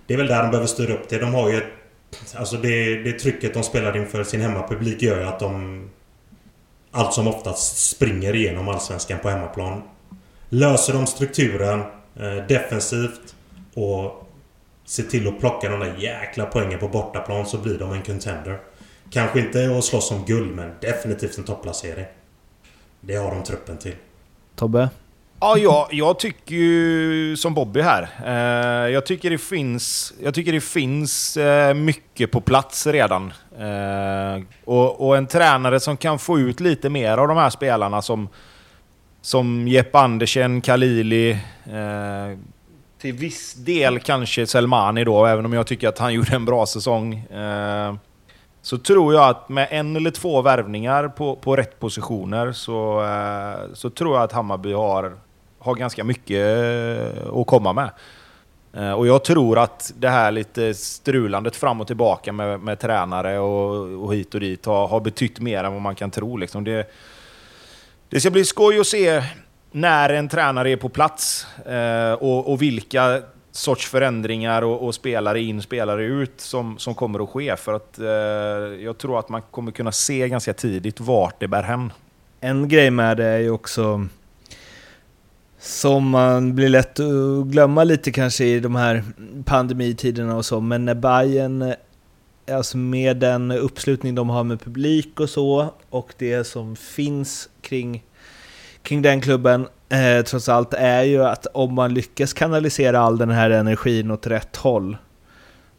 Det 0.07 0.15
är 0.15 0.19
väl 0.19 0.27
där 0.27 0.43
de 0.43 0.51
behöver 0.51 0.67
styra 0.67 0.95
upp 0.95 1.09
det. 1.09 1.19
De 1.19 1.35
har 1.35 1.51
ju 1.51 1.57
ett... 1.57 1.73
Alltså 2.35 2.57
det, 2.57 3.03
det 3.03 3.13
trycket 3.13 3.55
de 3.55 3.63
spelar 3.63 3.97
inför 3.97 4.25
sin 4.25 4.41
hemmapublik 4.41 5.03
gör 5.03 5.21
ju 5.21 5.27
att 5.27 5.39
de... 5.39 5.91
Allt 6.91 7.15
som 7.15 7.29
oftast 7.29 7.91
springer 7.91 8.37
igenom 8.37 8.69
Allsvenskan 8.69 9.19
på 9.19 9.29
hemmaplan. 9.29 9.83
Löser 10.49 10.93
de 10.93 11.07
strukturen 11.07 11.81
eh, 12.17 12.47
defensivt 12.49 13.35
och 13.75 14.29
ser 14.85 15.03
till 15.03 15.29
att 15.29 15.41
plocka 15.41 15.69
de 15.69 15.81
där 15.81 15.97
jäkla 15.99 16.47
poängen 16.47 16.79
på 16.79 16.89
bortaplan 16.89 17.47
så 17.47 17.59
blir 17.59 17.79
de 17.79 17.93
en 17.93 18.03
contender. 18.03 18.59
Kanske 19.11 19.41
inte 19.41 19.79
att 19.79 19.85
slåss 19.85 20.11
om 20.11 20.25
guld, 20.25 20.55
men 20.57 20.73
definitivt 20.81 21.39
en 21.39 21.45
topplacering. 21.45 22.07
Det 23.01 23.17
har 23.17 23.31
de 23.31 23.43
truppen 23.43 23.79
till. 23.79 23.95
Tobbe? 24.61 24.88
Ja, 25.40 25.59
jag, 25.59 25.88
jag 25.90 26.18
tycker 26.18 26.55
ju 26.55 27.37
som 27.37 27.55
Bobby 27.55 27.81
här. 27.81 28.09
Eh, 28.27 28.92
jag 28.92 29.07
tycker 29.07 29.31
det 29.31 29.38
finns, 29.38 30.12
jag 30.23 30.35
tycker 30.35 30.53
det 30.53 30.61
finns 30.61 31.37
eh, 31.37 31.75
mycket 31.75 32.31
på 32.31 32.40
plats 32.40 32.87
redan. 32.87 33.33
Eh, 33.59 34.42
och, 34.64 35.07
och, 35.07 35.16
en 35.16 35.27
tränare 35.27 35.81
som 35.81 35.96
kan 35.96 36.18
få 36.18 36.38
ut 36.38 36.61
lite 36.61 36.90
mer 36.90 37.18
av 37.18 37.29
de 37.29 37.37
här 37.37 37.51
spelarna 37.51 38.03
som, 38.03 38.29
som 39.23 39.68
Jeppe 39.68 39.99
Andersen, 39.99 40.61
Kalili, 40.61 41.31
eh, 41.31 42.38
till 43.01 43.12
viss 43.12 43.55
del 43.55 44.01
kanske 44.01 44.46
Selmani 44.46 45.05
då, 45.05 45.27
även 45.27 45.44
om 45.44 45.53
jag 45.53 45.66
tycker 45.66 45.88
att 45.88 45.99
han 45.99 46.14
gjorde 46.14 46.35
en 46.35 46.44
bra 46.44 46.66
säsong. 46.66 47.14
Eh, 47.14 47.94
så 48.62 48.79
tror 48.79 49.14
jag 49.14 49.29
att 49.29 49.49
med 49.49 49.68
en 49.70 49.96
eller 49.96 50.11
två 50.11 50.42
värvningar 50.42 51.09
på, 51.09 51.37
på 51.37 51.57
rätt 51.57 51.81
positioner 51.81 52.53
så, 52.53 53.05
eh, 53.05 53.75
så 53.75 53.90
tror 53.90 54.14
jag 54.14 54.25
att 54.25 54.33
Hammarby 54.33 54.73
har, 54.73 55.16
har 55.59 55.75
ganska 55.75 56.05
mycket 56.05 56.59
eh, 56.59 57.35
att 57.35 57.46
komma 57.46 57.73
med. 57.73 57.90
Eh, 58.73 58.92
och 58.92 59.07
jag 59.07 59.25
tror 59.25 59.59
att 59.59 59.92
det 59.96 60.09
här 60.09 60.31
lite 60.31 60.75
strulandet 60.75 61.57
fram 61.57 61.81
och 61.81 61.87
tillbaka 61.87 62.33
med, 62.33 62.61
med 62.61 62.79
tränare 62.79 63.38
och, 63.38 64.05
och 64.05 64.14
hit 64.14 64.35
och 64.35 64.40
dit 64.40 64.66
har, 64.66 64.88
har 64.88 65.01
betytt 65.01 65.40
mer 65.40 65.64
än 65.64 65.73
vad 65.73 65.83
man 65.83 65.94
kan 65.94 66.11
tro. 66.11 66.37
Liksom. 66.37 66.64
Det, 66.64 66.90
det 68.09 68.20
ska 68.20 68.31
bli 68.31 68.44
skoj 68.44 68.81
att 68.81 68.87
se 68.87 69.23
när 69.73 70.11
en 70.11 70.29
tränare 70.29 70.70
är 70.70 70.77
på 70.77 70.88
plats 70.88 71.46
och, 72.18 72.53
och, 72.53 72.62
vilka 72.62 73.23
sorts 73.61 73.87
förändringar 73.87 74.62
och, 74.62 74.87
och, 74.87 74.94
spelare 74.94 75.40
in, 75.40 75.62
spelare 75.62 76.05
ut 76.05 76.40
som, 76.40 76.79
som 76.79 76.94
kommer 76.94 77.23
att 77.23 77.29
ske. 77.29 77.57
För 77.57 77.75
att 77.75 77.99
eh, 77.99 78.07
jag 78.85 78.99
tror 78.99 79.18
att 79.18 79.29
man 79.29 79.42
kommer 79.51 79.73
kunna 79.73 79.92
se 79.92 80.29
ganska 80.29 80.53
tidigt 80.53 81.01
vart 81.01 81.40
det 81.40 81.49
bär 81.49 81.62
hem. 81.62 81.92
En 82.40 82.68
grej 82.68 82.90
med 82.90 83.16
det 83.16 83.27
är 83.27 83.38
ju 83.38 83.51
också 83.51 84.07
som 85.59 86.11
man 86.11 86.55
blir 86.55 86.68
lätt 86.68 87.01
att 87.01 87.46
glömma 87.46 87.85
lite 87.85 88.12
kanske 88.12 88.44
i 88.44 88.61
de 88.61 88.77
här 88.77 89.05
pandemitiderna 89.44 90.37
och 90.37 90.46
så, 90.46 90.61
men 90.61 90.85
när 90.85 90.94
Bayern 90.94 91.62
eh, 91.62 91.75
alltså 92.57 92.77
med 92.77 93.16
den 93.16 93.51
uppslutning 93.51 94.14
de 94.14 94.29
har 94.29 94.44
med 94.44 94.61
publik 94.61 95.20
och 95.20 95.31
så, 95.31 95.75
och 95.90 96.12
det 96.18 96.44
som 96.44 96.77
finns 96.77 97.49
kring, 97.61 98.05
kring 98.83 99.03
den 99.03 99.20
klubben, 99.20 99.66
eh, 99.90 100.24
trots 100.24 100.48
allt, 100.48 100.74
är 100.74 101.03
ju 101.03 101.24
att 101.24 101.46
om 101.46 101.74
man 101.74 101.94
lyckas 101.94 102.33
kanalisera 102.33 103.00
all 103.00 103.18
den 103.18 103.31
här 103.31 103.50
energin 103.50 104.11
åt 104.11 104.26
rätt 104.26 104.57
håll, 104.57 104.96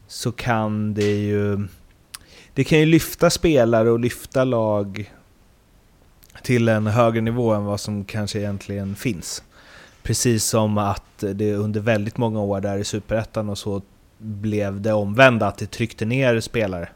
så 0.07 0.31
kan 0.31 0.93
det 0.93 1.17
ju... 1.17 1.67
Det 2.53 2.63
kan 2.63 2.79
ju 2.79 2.85
lyfta 2.85 3.29
spelare 3.29 3.91
och 3.91 3.99
lyfta 3.99 4.43
lag 4.43 5.11
till 6.43 6.69
en 6.69 6.87
högre 6.87 7.21
nivå 7.21 7.53
än 7.53 7.65
vad 7.65 7.79
som 7.79 8.05
kanske 8.05 8.39
egentligen 8.39 8.95
finns. 8.95 9.43
Precis 10.03 10.45
som 10.45 10.77
att 10.77 11.03
det 11.19 11.55
under 11.55 11.79
väldigt 11.79 12.17
många 12.17 12.41
år 12.41 12.61
där 12.61 12.77
i 12.77 12.83
Superettan 12.83 13.49
och 13.49 13.57
så 13.57 13.81
blev 14.17 14.81
det 14.81 14.93
omvända, 14.93 15.47
att 15.47 15.57
det 15.57 15.71
tryckte 15.71 16.05
ner 16.05 16.39
spelare 16.39 16.89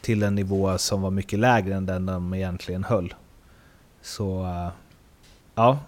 till 0.00 0.22
en 0.22 0.34
nivå 0.34 0.78
som 0.78 1.02
var 1.02 1.10
mycket 1.10 1.38
lägre 1.38 1.74
än 1.74 1.86
den 1.86 2.06
de 2.06 2.34
egentligen 2.34 2.84
höll. 2.84 3.14
Så 4.02 4.44
eh, 4.44 4.68
ja, 5.54 5.78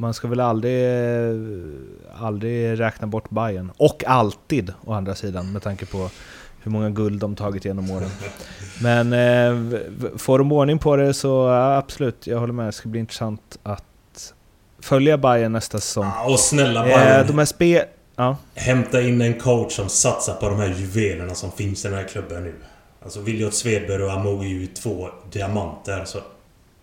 man 0.00 0.14
ska 0.14 0.28
väl 0.28 0.40
aldrig, 0.40 0.86
aldrig 2.14 2.80
räkna 2.80 3.06
bort 3.06 3.30
Bayern 3.30 3.72
Och 3.76 4.04
alltid, 4.06 4.72
å 4.84 4.92
andra 4.92 5.14
sidan, 5.14 5.52
med 5.52 5.62
tanke 5.62 5.86
på 5.86 6.10
hur 6.62 6.70
många 6.70 6.90
guld 6.90 7.20
de 7.20 7.36
tagit 7.36 7.64
genom 7.64 7.90
åren. 7.90 8.10
Men 8.82 9.12
eh, 9.12 9.80
får 10.16 10.38
de 10.38 10.52
ordning 10.52 10.78
på 10.78 10.96
det 10.96 11.14
så 11.14 11.28
ja, 11.28 11.76
absolut, 11.76 12.26
jag 12.26 12.38
håller 12.38 12.52
med. 12.52 12.66
Det 12.66 12.72
ska 12.72 12.88
bli 12.88 13.00
intressant 13.00 13.58
att 13.62 14.34
följa 14.78 15.18
Bayern 15.18 15.52
nästa 15.52 15.80
säsong. 15.80 16.04
Ja, 16.04 16.32
och 16.32 16.40
snälla 16.40 16.82
Bayern. 16.82 17.20
Eh, 17.20 17.26
de 17.26 17.38
här 17.38 17.44
spe... 17.44 17.84
Ja. 18.16 18.36
Hämta 18.54 19.00
in 19.02 19.20
en 19.20 19.40
coach 19.40 19.72
som 19.72 19.88
satsar 19.88 20.34
på 20.34 20.48
de 20.48 20.58
här 20.58 20.74
juvelerna 20.78 21.34
som 21.34 21.52
finns 21.52 21.84
i 21.84 21.88
den 21.88 21.96
här 21.96 22.04
klubben 22.04 22.44
nu. 22.44 22.54
Alltså 23.02 23.20
Viljot 23.20 23.54
Svedberg 23.54 24.02
och 24.02 24.12
Amo 24.12 24.42
är 24.42 24.46
ju 24.46 24.66
två 24.66 25.08
diamanter. 25.32 26.04
Så 26.04 26.18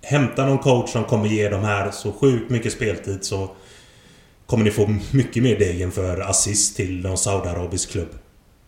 hämta 0.07 0.45
någon 0.45 0.57
coach 0.57 0.89
som 0.89 1.03
kommer 1.03 1.27
ge 1.27 1.49
de 1.49 1.63
här 1.63 1.91
så 1.91 2.11
sjukt 2.11 2.49
mycket 2.49 2.71
speltid 2.71 3.25
så 3.25 3.49
kommer 4.45 4.63
ni 4.63 4.71
få 4.71 4.95
mycket 5.11 5.43
mer 5.43 5.59
degen 5.59 5.91
för 5.91 6.21
assist 6.21 6.75
till 6.75 7.01
någon 7.01 7.17
Saudiarabisk 7.17 7.91
klubb. 7.91 8.09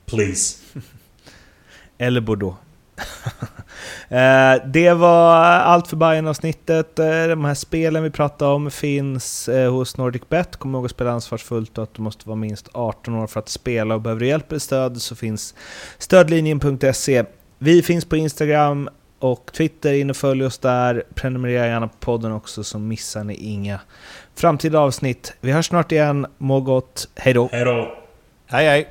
Please. 0.05 0.57
Eller 1.97 2.21
Bordeaux. 2.21 2.57
Eh, 4.09 4.55
det 4.65 4.93
var 4.93 5.35
allt 5.43 5.87
för 5.87 5.95
bayern 5.95 6.27
avsnittet 6.27 6.99
eh, 6.99 7.23
De 7.27 7.45
här 7.45 7.53
spelen 7.53 8.03
vi 8.03 8.09
pratade 8.09 8.51
om 8.53 8.71
finns 8.71 9.49
eh, 9.49 9.71
hos 9.71 9.97
NordicBet. 9.97 10.57
Kom 10.57 10.75
ihåg 10.75 10.85
att 10.85 10.91
spela 10.91 11.11
ansvarsfullt 11.11 11.77
och 11.77 11.83
att 11.83 11.93
du 11.93 12.01
måste 12.01 12.27
vara 12.27 12.35
minst 12.35 12.69
18 12.71 13.15
år 13.15 13.27
för 13.27 13.39
att 13.39 13.49
spela 13.49 13.95
och 13.95 14.01
behöver 14.01 14.19
du 14.19 14.27
hjälp 14.27 14.51
eller 14.51 14.59
stöd 14.59 15.01
så 15.01 15.15
finns 15.15 15.55
stödlinjen.se. 15.97 17.23
Vi 17.57 17.81
finns 17.81 18.05
på 18.05 18.17
Instagram 18.17 18.89
och 19.19 19.49
Twitter, 19.53 19.93
in 19.93 20.09
och 20.09 20.17
följ 20.17 20.45
oss 20.45 20.57
där. 20.57 21.03
Prenumerera 21.15 21.67
gärna 21.67 21.87
på 21.87 21.97
podden 21.99 22.31
också 22.31 22.63
så 22.63 22.79
missar 22.79 23.23
ni 23.23 23.33
inga 23.33 23.79
framtida 24.35 24.79
avsnitt. 24.79 25.33
Vi 25.41 25.51
hörs 25.51 25.67
snart 25.67 25.91
igen, 25.91 26.27
må 26.37 26.61
gott, 26.61 27.09
hejdå! 27.15 27.49
Hejdå! 27.51 27.91
Hej 28.47 28.65
hej! 28.65 28.87